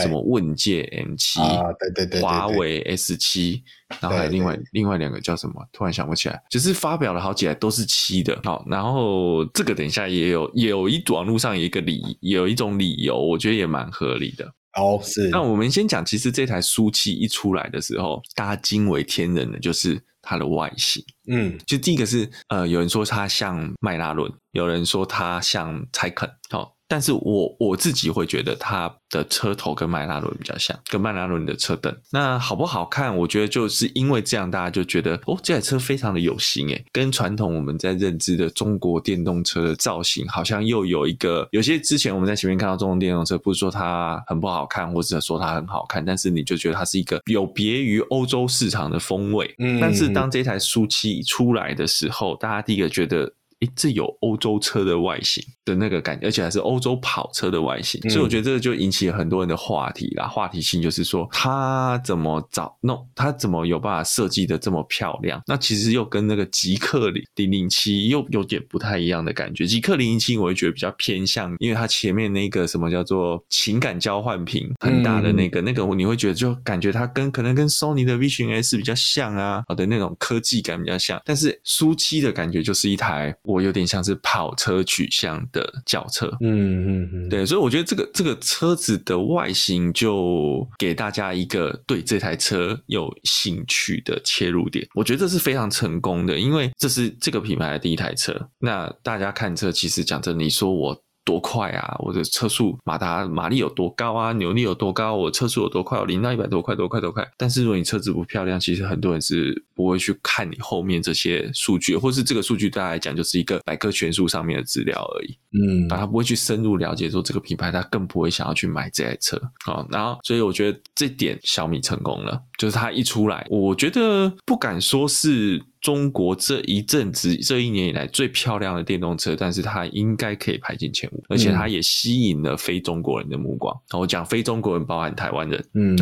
[0.00, 3.62] 什么问界 M 七啊，对对对，华为 S 七，
[4.00, 5.54] 然后还有另外另外两个叫什么？
[5.72, 8.40] 突然想不起来，就是发表了好几台都是七的。
[8.44, 14.44] 好，然后这个等一下也有有一网络上有一个理有一种理由，我觉得也蛮合理的。
[14.78, 15.28] 哦，是。
[15.28, 21.04] 那我们先讲，其实这台苏七一出来的时候，大家惊为天人的就是它的外形。
[21.28, 26.30] 嗯，就第一个是呃，有人说它像迈拉伦，有人说它像蔡肯。
[26.48, 26.74] 好。
[26.92, 31.90] 但是我我自己会觉得它的车头跟迈拉伦比较像，跟迈拉伦的车灯。
[32.10, 33.16] 那好不好看？
[33.16, 49.50] 我觉得就是因为这样，大家就觉得哦，这台车非常的有型诶，跟传统我们在认知的中国电动车的造型好像又有一个，有些之前我们在前面看到中国电动车，不是说它很不好看，或者说它很好看，但是你就觉得它是一个有别于欧洲市场的风味。
[49.56, 53.32] 嗯，但是当这台苏七出来的时候，大家第一个觉得。
[53.62, 60.26] 诶，这有欧洲车的外形的那个感觉，而且还是欧洲跑车的外形，嗯、所以我觉得这个就引起了很多人的话题啦。
[60.26, 65.40] 话题性就是说，他怎么找弄，他怎么有办法设计的这么漂亮？
[65.46, 69.64] 那其实又跟那个极客零零零七又有点不太一样的感觉。
[69.64, 81.22] 极客零零七我会觉得比较偏向，因为它前面那个什么叫做情感交换屏很大的那个，嗯、那个你会觉得就感觉它跟可能跟 Sony 的 Vision S 比较像啊，好的那种科技感比较像。
[81.24, 83.32] 但是苏七的感觉就是一台。
[83.52, 98.34] 我有点像是跑车取向的轿车，嗯嗯嗯，对，所以我觉得这个这个车子的外形就给大家一个对这台车有兴趣的切入点，我觉得这是非常成功的，因为这是这个品牌的第一台车。
[98.58, 101.02] 那大家看车，其实讲真，你说我。
[101.24, 101.96] 多快啊！
[102.00, 104.32] 我的车速马达马力有多高啊？
[104.32, 105.14] 扭力有多高？
[105.14, 105.98] 我车速有多快？
[105.98, 106.74] 我零到一百多快？
[106.74, 107.00] 多快？
[107.00, 107.26] 多快？
[107.36, 115.38] 但是如果你车子不漂亮，其实很多人是不会去看你后面这些数据，或是这个数据对他来讲就是一个百科全书上面的资料而已。
[115.52, 119.40] 嗯，他不会去深入了解说这个品牌，他更不会想要去买这台车。
[119.64, 125.62] 好，然后所以我觉得这点小米成功了，就是它一出来，我觉得不敢说是。
[125.82, 133.76] 中国这一阵子，这一年以来最漂亮的电动车，但是它应该可以排进前五，而且它也吸引了非中国人的目光。
[133.90, 135.62] 我讲非中国人，包含台湾人。
[135.74, 135.96] 嗯，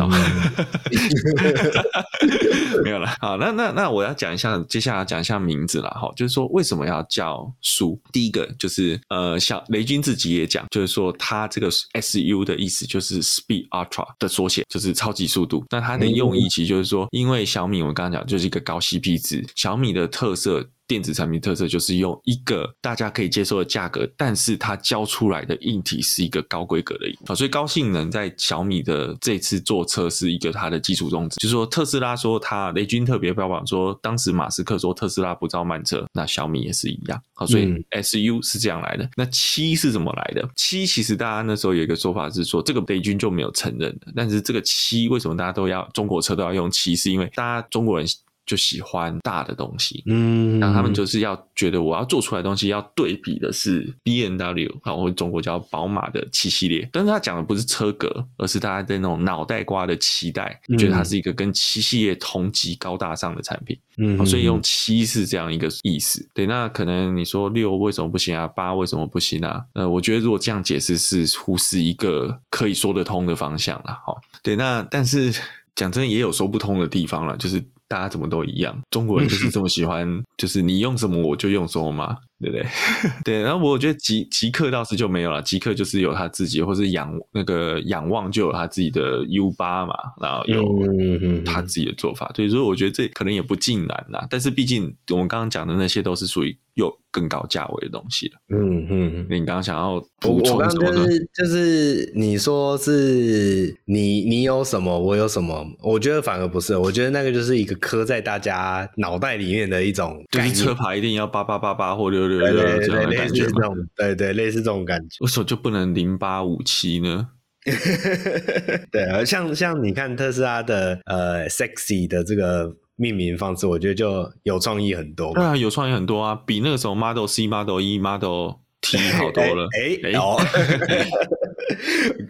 [2.83, 3.07] 没有了。
[3.19, 7.99] 好，那那那我要讲一下，接下来讲一下名字了哈，就是说为什么要叫苏？
[8.11, 15.65] 第一个就是呃，小雷军自己也讲，就是说他这个 S U 的意思就是 Speed Ultra 的缩写，就是超级速度。
[15.71, 31.37] 那它的用意其实就是说，因为小米我们刚刚讲就是一个高 CP 值，小小米的特色，电子产品特色就是用一个大家可以接受的价格，但是它交出来的硬体是一个高规格的硬啊，所以高性能在小米的这次做车是一个它的基础宗旨。
[31.37, 37.17] 就是说特斯拉说它雷军特别标榜说，当时马斯克说特斯拉不造慢车，那小米也是一样。
[37.33, 39.09] 好，所以 SU 是这样来的。
[39.15, 40.45] 那七是怎么来的？
[40.57, 44.07] 七其实大家那时候有一个说法是说，这个雷军就没有承认的。
[44.13, 46.97] 但是这个七为什么大家都要中国车都要用七？
[46.97, 48.05] 是因为大家中国人。
[48.45, 66.27] 就喜欢大的东西，嗯，然后他们就是要觉得我要做出来的东西要对比的是 BMW，然后中国叫宝马的七系列，但是他讲的不是车格，而是大家对那种脑袋瓜的期待，觉得它是一个跟七系列同级高大上的产品，嗯，所以用七是这样一个意思。
[66.33, 68.47] 对，那可能你说六为什么不行啊？
[68.47, 69.63] 八为什么不行啊？
[69.73, 74.13] 呃，我觉得如果这样解释是忽视一个可以说得通的方向了，哈。
[74.43, 75.31] 对，那但是
[75.75, 77.63] 讲真的也有说不通的地方了，就是。
[77.91, 82.65] 大家怎么都一样，中国人就是这么喜欢，就是你用什么我就用什么嘛，对不对？
[83.23, 96.91] 对，然后我觉得极极客倒是就没有了，极客就是有他自己，或是仰那个仰望就有他自己的 U 八嘛，然后有他自己的做法，所以说我觉得这可能也不尽然啦，但是毕竟我们刚刚讲的那些都是属于有。
[97.13, 98.39] 更高价位的东西了。
[98.55, 100.87] 嗯嗯，你刚刚想要补充什么？
[100.87, 105.61] 我刚就是就是你说是你你有什么，我有什么？
[105.83, 110.23] 我觉得反而不是，我觉得那个就是一个刻在大家脑袋里面的一种。
[110.31, 112.09] 就是车牌一定要八八八八或
[112.39, 115.17] 对对对类似这种对对类似这种感觉。
[115.21, 117.29] 为什么就不能零八五七呢？
[118.91, 130.39] 对啊像像你看特斯拉的呃 sexy 的这个命名方式我觉得就有创意很多对啊有创意很多啊比那个时候 model c model e model t 好多了哎哎好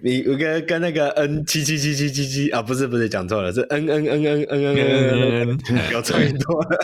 [0.03, 4.41] 你我跟跟那个 n 七七七七七七啊不是不是讲错了是 nnnnnnnn
[5.93, 6.77] 有创意多了。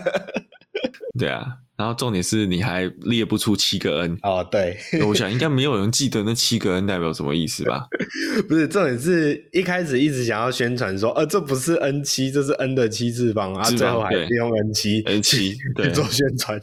[1.18, 1.46] 对啊。
[1.78, 4.76] 然后重点是你还列不出七个 N 哦，对，
[5.08, 7.86] 我想应该没有人记得那七个 N 代表什么意思吧？
[8.50, 16.60] 不是，重点是一开始一直想要宣传说，呃，这不是 N 七，这是 N 的七次方啊，最后还是用 N 七 N 七对做宣传。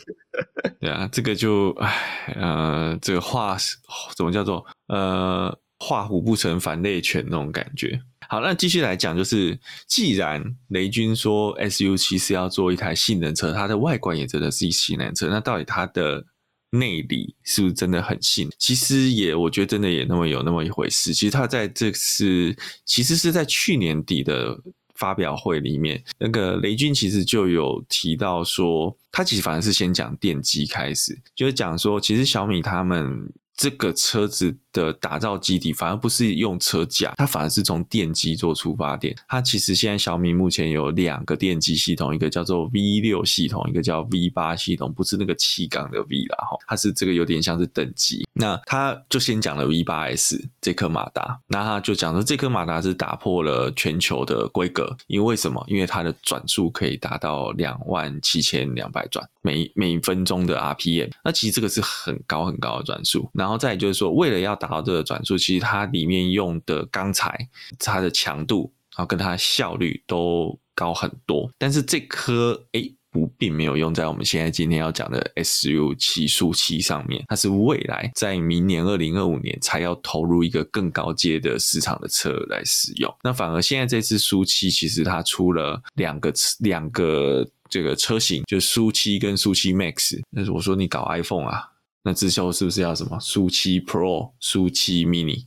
[0.80, 3.76] 对啊，这个就唉，呃，这个话是
[4.16, 8.00] 怎么叫做呃，画虎不成反类犬那种感觉。
[8.34, 9.56] 好，那继续来讲，就是
[9.86, 16.26] 既然雷军说 SU7 是要做一台性能车，它的外观也真的是一性能车，那到底它的
[16.70, 18.50] 内里是不是真的很性？
[18.58, 21.14] 其实也，我觉得真的也那么有那么一回事。
[21.14, 22.52] 其实他在这次，
[22.84, 24.58] 其实是在去年底的
[24.96, 34.56] 发表会里面，那个雷军其实就有提到说，他其实反而是先讲电机开始，就是讲说，其实小米他们这个车子。
[34.74, 39.16] 的打造基底反而不是用车架，它反而是从电机做出发点。
[39.26, 48.26] 它其实现在小米目前有两个电机系统，一个叫做 V 六系统，一个叫 V 八系统，不是那个气缸的 V 啦哈，它是这个有点像是等级。
[48.32, 55.64] 那他就先讲了 V 八 S 这颗马达，那他就讲说这颗马达是打破了全球的规格，因为什么？
[55.68, 63.30] 因为它的转速可以达到两万七千两百转每每分钟的 RPM，那其实这个是很高很高的转速。
[63.32, 67.48] 然后再就是说，为了要达到这个转速，其实它里面用的钢材，
[67.78, 71.50] 它的强度，然后跟它效率都高很多。
[71.58, 83.14] 但是这颗诶不并没有用在我们现在今天要讲的 SU 七速七上面，它是未来在明年二零二五年才要投入一个更高阶的市场的车来使用。
[83.22, 90.20] 那反而现在这次苏七，其实它出了两个两个这个车型，就苏七跟苏七 Max。
[90.34, 91.62] 但是我说你搞 iPhone 啊，
[92.04, 95.46] 那自修是不是要什么苏七 Pro、苏七 Mini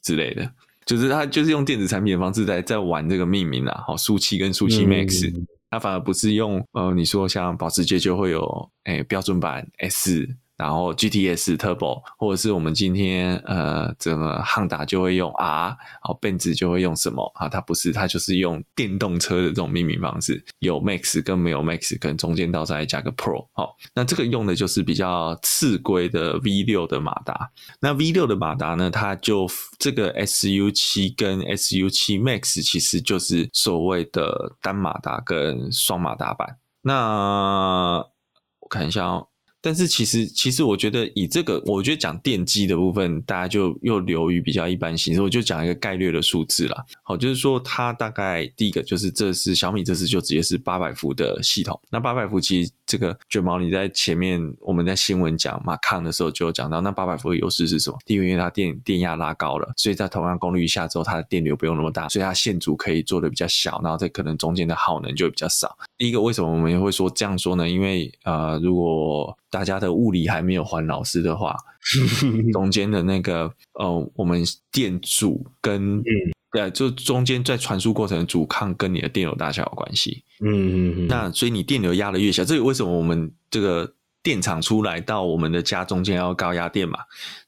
[0.00, 0.50] 之类的？
[0.86, 3.84] 就是它就是用电子产品的方式在在玩这个命名啦。
[3.86, 5.30] 好，苏七跟苏七 Max。
[5.30, 10.26] 嗯它反而不是用呃，你说像保时捷就会有哎、欸、标准版 S。
[10.58, 17.48] 然后 GTS Turbo，或者是我们今天呃，整个汉达就会用 R，然后奔驰就会用什么啊？
[17.48, 23.46] 它不是，它就是用电动车的这种命名方式，有 Max 跟没有 Max，可能中间到再加个 Pro。
[23.52, 27.48] 好，那这个用的就是比较次规的 V 六的马达。
[27.80, 29.48] 那 V 六的马达呢，它就
[29.78, 36.58] 这个 SU 七跟 SU 七 Max 其实就是所谓的单马达跟双马达版。
[36.82, 38.04] 那
[38.58, 39.28] 我看一下哦。
[39.60, 45.20] 但是其实，其实我觉得以这个，我觉得讲电机的部分，大家就又流于比较一般形式。
[45.20, 46.84] 我就讲一个概率的数字啦。
[47.02, 51.78] 好，就是说它大概第一个就是这是小米这次就直接是八百伏的系统。
[51.90, 57.98] 那八百伏其实这个卷毛你在前面我们在新闻讲马康的时候就有讲到，那八百伏的优势是什么？
[58.06, 65.76] 第一个因为它电电压拉高了，所以在同样功率下之后，它的电流不用那么大，所以它线阻可以做的比较小，然后这可能中间的耗能就比较少。
[65.98, 67.68] 第一个为什么我们会说这样说呢？
[67.68, 71.54] 因为呃，如果大家的物理还没有还老师的话，
[72.54, 76.02] 中间的那个呃，我们电阻跟、
[76.52, 80.24] 对，就中间在传输过程的阻抗跟你的电流大小有关系。
[80.40, 81.06] 嗯嗯嗯。
[81.06, 86.98] 那所以你电流压的越小，这个为什么我们这个电厂出来到我们的家中间要高压电嘛？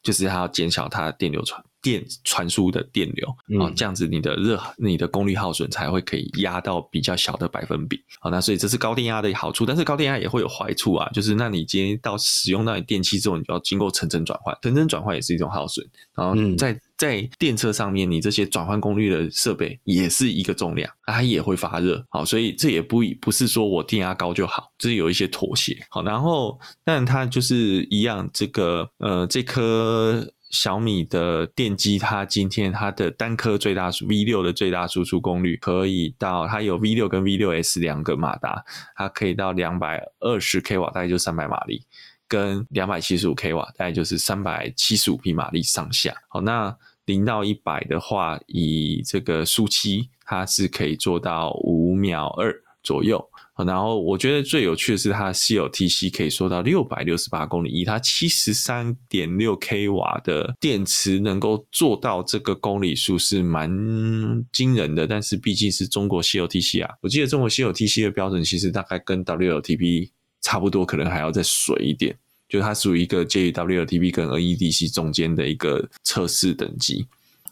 [0.03, 1.63] 就是它要减小它的电流传。
[1.83, 3.27] 电传输的电流
[3.59, 7.99] 啊，这样子你的热、你的功率耗损才会可以压到比较小的百分比。
[8.21, 15.83] 好，那所以这是高电压的好处，但是高电压也会有坏处啊，就是那你今天到使用到你电器之后，你就要经过层层转换，层层转换也是一种耗损。
[16.15, 22.05] 然后在在电车上面，你这些转换功率的设备也是一个重量，它也会发热。
[22.11, 25.75] 好，所以这也不不是说我电压高就好，这是有一些妥协。
[25.89, 30.31] 好，然后但它就是一样，这个呃这颗。
[30.51, 38.65] 小米的电机，它今天它的单颗最大 V 六的最大输出功率可以到，它有 V 六跟 V 六 S 两个马达，
[38.97, 41.85] 它可以到两百二十 k 瓦，大概就三百马力，
[42.27, 46.13] 跟两百七十五 k 瓦，大概就是三百七十五匹马力上下。
[46.29, 46.77] 好，那
[47.11, 53.25] 零到一百的话，以这个速七，它是可以做到五秒二左右。
[53.67, 63.69] 然后我觉得最有趣的是，它的 CLTC 可以说到六百六十八公里，以它七十三点六 k 瓦的电池能够做到这个公里数是蛮
[64.51, 65.07] 惊人的。
[65.07, 70.09] 但是毕竟是中国 CLTC 啊，我记得中国 CLTC 的标准其实大概跟 WLTP
[70.41, 72.17] 差不多，可能还要再水一点，
[72.51, 77.07] 就它属于一个介于 WLTP 跟 NEDC 中间的一个测试等级。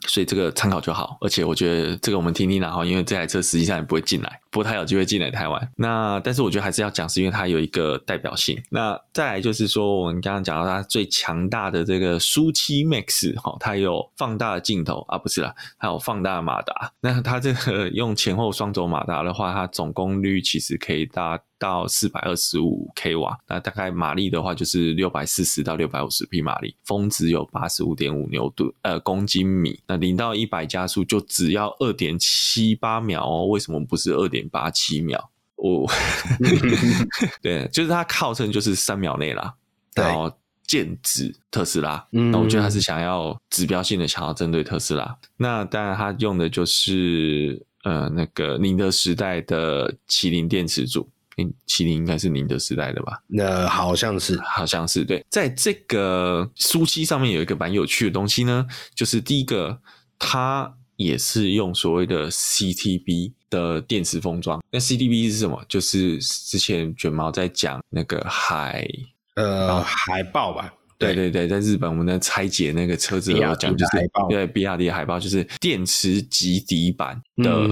[0.06, 5.72] 所以这个参考就好，而且我觉得这个我们听听啦哈，因为这台车实际上也不会进来，不过它有机会进来台湾。
[5.76, 8.56] 那但是我觉得还是要讲，是因为它有一个代表性。
[8.70, 16.92] 那再来就是说，我们刚刚讲到它最强大的这个舒七 Max 哈，它有放大的镜头啊，不是啦，它有放大的马达。
[17.00, 35.18] 那它这个用前后双轴马达的话，它总功率其实可以达到四百二十五 k 瓦，那大概马力的话就是六百四十到六百五十匹马力，峰值有八十五点五牛顿呃公斤米，那零到一百加速就只要二点七八秒哦，为什么不是二点八七秒？
[35.56, 35.84] 哦，
[37.42, 39.52] 对，就是它号称就是三秒内啦，
[39.94, 40.32] 然后
[40.64, 51.08] 剑指特斯拉，那我觉得他是想要指标性的想要针对特斯拉，那当然他用的就是呃那个宁德时代的麒麟电池组。
[51.66, 53.22] 麒麟应该是宁德时代的吧？
[53.28, 55.24] 那好像是，好像是对。
[55.30, 59.80] 在这个书漆上面有一个蛮有趣的东西呢，就是第一个，
[60.18, 64.62] 它也是用所谓的 CTB 的电池封装。
[64.70, 65.64] 那 CTB 是什么？
[65.68, 68.86] 就是之前卷毛在讲那个海，
[69.36, 70.74] 呃，海豹吧。
[70.98, 71.14] 对。
[71.14, 77.68] 对对，在日本我们在拆解那个车子，我讲就是对比亚迪海豹，就是电池及底板的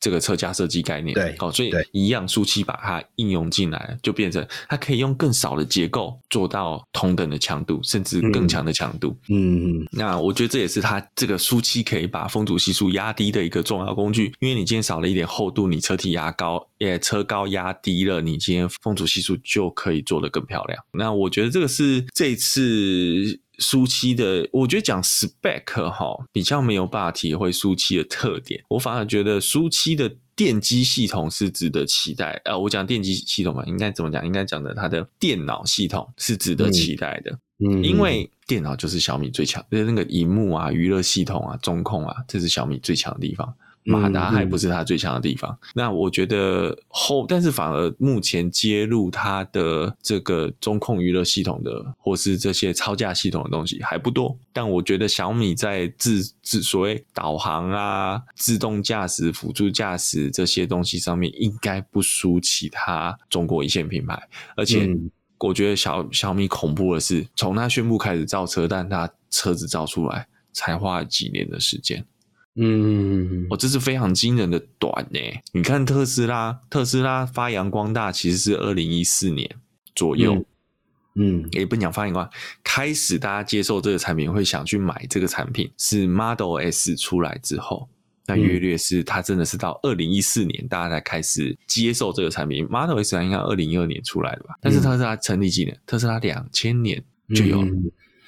[0.00, 1.14] 这个车架设计概念。
[1.14, 9.16] 对，哦，所以一样输出把它应用进来，就变成它可以用更少的结构做到同等的强度，甚至更强的强度。
[9.28, 20.84] 嗯嗯，那我觉得这也是它这个输出可以把风阻系数压低的一个重要工具，因为你今天少了一点厚度，你车体压高，也车高压低了，你今天风阻系数就可以做得更漂亮。
[20.92, 32.40] 那我觉得这个是这一次输出的，我觉得讲 spec 哈，比较没有办法体会舒七的特点，我反而觉得舒七的电机系统是值得期待。
[32.44, 34.26] 呃，我讲电机系统嘛，应该怎么讲？
[34.26, 37.38] 应该讲的它的电脑系统是值得期待的。
[37.64, 43.54] 嗯，因为电脑就是小米最强，就是那个荧幕啊、娱乐系统啊、中控啊，这是小米最强的地方。
[43.84, 54.36] 马达还不是它最强的地方，嗯嗯、那我觉得后，但是反而目前接入它的这个中控娱乐系统的，或是这些超驾系统的东西还不多。
[54.52, 64.18] 但我觉得小米在自自所谓导航啊、自动驾驶、辅助驾驶这些东西上面，应该不输其他中国一线品牌。
[64.56, 64.88] 而且
[65.38, 72.02] 我觉得小小米恐怖的是，从它宣布开始造车，但它车子造出来才花了几年的时间。
[72.56, 75.18] 嗯，我这是非常惊人的短呢。
[75.52, 79.48] 你看特斯拉，特斯拉发扬光大其实是二零一四年
[79.94, 80.34] 左右。
[81.14, 82.30] 嗯，嗯也不讲发扬光大，
[82.62, 87.88] 开始大家接受这个产品，会想去买这个产品，是 Model S 出来之后。
[88.26, 92.64] 那约略是它真的是到二零一四年，大家才开始接受这个产品。
[92.70, 94.54] Model S 应该二零一二年出来的吧？
[94.62, 95.78] 但是特斯拉成立几年？
[95.84, 97.68] 特斯拉两千年就有了。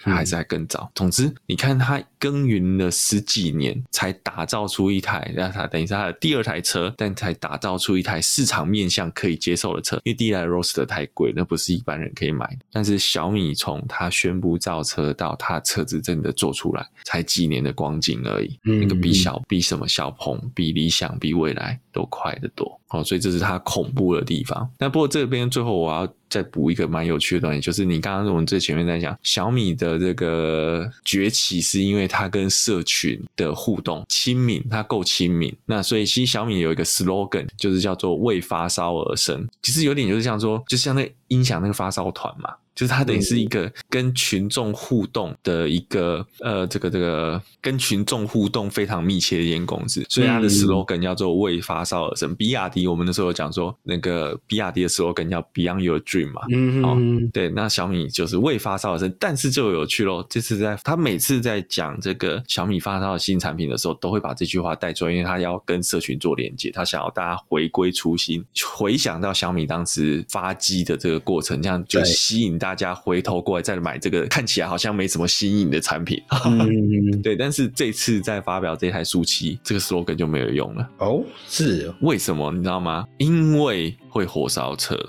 [0.07, 0.91] 它还是在更早。
[0.95, 9.97] 总之，你看它耕耘了十几年，才打造出一台，让它等于是它的第二台车，但才打造出一台市场面向可以接受的车。
[10.05, 12.59] 因为第一台 Roadster 太贵，那不是一般人可以买的。
[12.73, 18.59] 但是小米从它宣布造车到它车子真的做出来，才几年的光景而已。
[18.65, 22.81] 嗯，那个比小比什么小鹏、比理想、比未来都快得多。
[22.91, 24.69] 哦，所以这是它恐怖的地方。
[24.79, 26.07] 那不过这边最后我要。
[26.29, 35.55] 再补一个蛮有趣的东西，就是你刚刚我们最前面在讲小米的这个崛起，是因为它跟社群的互动亲民，它够亲民。
[35.65, 42.55] 那所以其实小米有一个 slogan，就是叫做“为发烧而生”，其实有点就是像说，就像那音响那个发烧团嘛。
[42.77, 52.35] 就是它等于是一个跟群众互动的一个呃，这个这个跟群众互动非常密切的一间公司，所以它的 slogan 叫做为发烧而生。
[52.35, 68.45] 比亚迪我们那时候有讲说，那个比亚迪的 slogan 叫 Beyond Your Dream 嘛，嗯嗯，对，那小米就是为发烧而生，但是就有趣喽，这次在他每次在讲这个小米发烧的新产品的时候，都会把这句话带出来，因为他要跟社群做连接，他想要大家回归初心，
[68.79, 77.37] 回想到小米当时发机的这个过程，这样就吸引大家回头过来再买这个看起来好像没什么新颖的产品，嗯、 对。
[77.37, 80.89] 但是这次在发表这台书期，这个 slogan 就没有用了。
[80.99, 82.51] 哦，是为什么？
[82.53, 83.05] 你知道吗？
[83.19, 84.95] 因为会火烧车。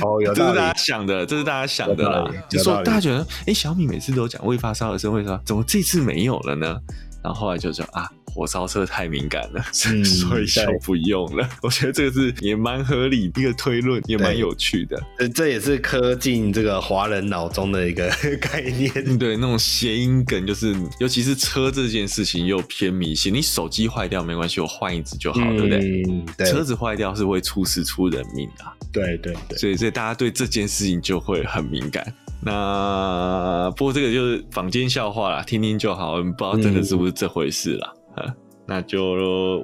[0.00, 2.30] 哦，有这是大家想的，这是大家想的啦。
[2.48, 5.40] 就说大家觉得，哎、欸，小米每次都讲未发烧而生，为什么？
[5.44, 6.78] 怎么这次没有了呢？
[7.22, 8.08] 然后后来就说啊。
[8.38, 9.60] 火烧车太敏感了，
[9.90, 11.48] 嗯、 所以就不用了。
[11.60, 15.02] 我觉得这个是也蛮合理一个推论，也蛮有趣的。
[15.34, 18.08] 这也是科进这个华人脑中的一个
[18.40, 19.18] 概念。
[19.18, 23.34] 对，那种谐音梗就是，尤其是车这件事情又偏迷信。
[23.34, 26.24] 你手机坏掉没关系，我换一只就好，嗯、对不对？
[26.36, 28.72] 对，车子坏掉是会出事出人命的、啊。
[28.92, 32.14] 对对对，所以所以大家对这件事情就会很敏感。
[32.40, 37.92] 那不过这个就是坊间笑话啦，听听就好，不知道真的是不是这回事啦。
[37.92, 37.97] 嗯
[38.66, 39.02] 那就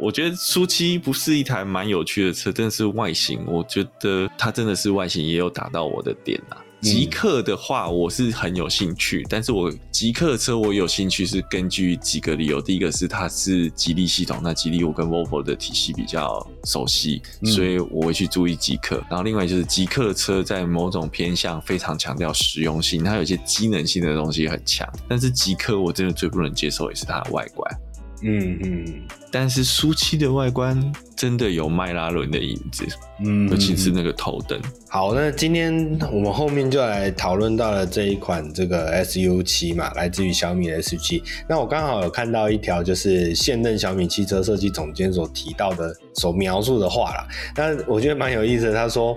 [0.00, 6.56] 我觉得苏七不是一台蛮有趣的车，但是外形，我觉得它真的是外形也有打到我的点啊。
[6.80, 12.60] 极客的话，我是很有兴趣，但是我极客的车我有兴趣是根据几个理由。
[12.60, 19.02] 第一个是它是吉利系统，那吉利我跟 Volvo 的体系比较熟悉，所以我会去注意极客。
[19.08, 27.80] 然后另外就是极客的车在某种偏向非常强调实用性，它有一些机能性的东西很强，但是极客我真的最不能接受也是它的外观。
[28.22, 32.86] 嗯嗯，但是苏七的外观真的有迈拉伦的影子，
[33.20, 34.60] 嗯，尤其是那个头灯。
[34.88, 41.22] 好，那今天我们后面就来讨论到了这一款这个 SU 七嘛，来自于小米的 SU 七。
[41.48, 47.26] 那我刚好有看到一条就是现任小米汽车设计总监所提到的、所描述的话啦。
[47.56, 49.16] 那我觉得蛮有意思的，他说：“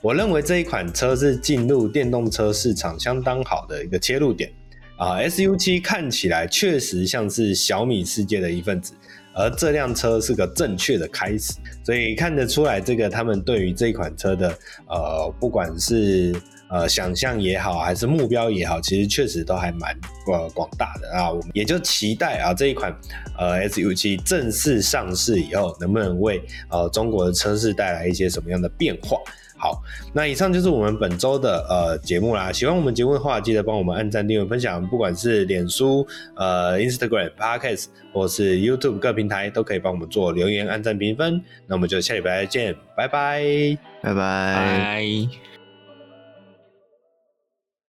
[0.00, 4.50] 我认为这一款车是进入电动车市场相当好的一个切入点。”
[4.96, 8.94] 啊，SU7 看起来确实像是小米世界的一份子，
[9.34, 11.52] 而这辆车是个正确的开始，
[11.84, 14.48] 所以看得出来，这个他们对于这款车的
[14.88, 16.34] 呃，不管是
[16.70, 19.94] 呃想象也好，还是目标也好，其实确实都还蛮
[20.32, 21.30] 呃广大的啊。
[21.30, 22.90] 我们也就期待啊这一款
[23.38, 29.18] 呃 SU7 正式上市以后，能不能为呃中国的车市带来一些什么样的变化。
[29.58, 29.82] 好，
[30.12, 32.52] 那以上就是我们本周的呃节目啦。
[32.52, 34.86] 喜欢我们节目的话，记得帮我们按赞、订阅、分享。
[34.88, 41.42] 不管是脸书、呃 Instagram、Podcast 或是 YouTube 各平台，都可以帮我们做留言、按赞、评分。
[41.66, 45.45] 那我们就下礼拜再见，拜拜，拜拜。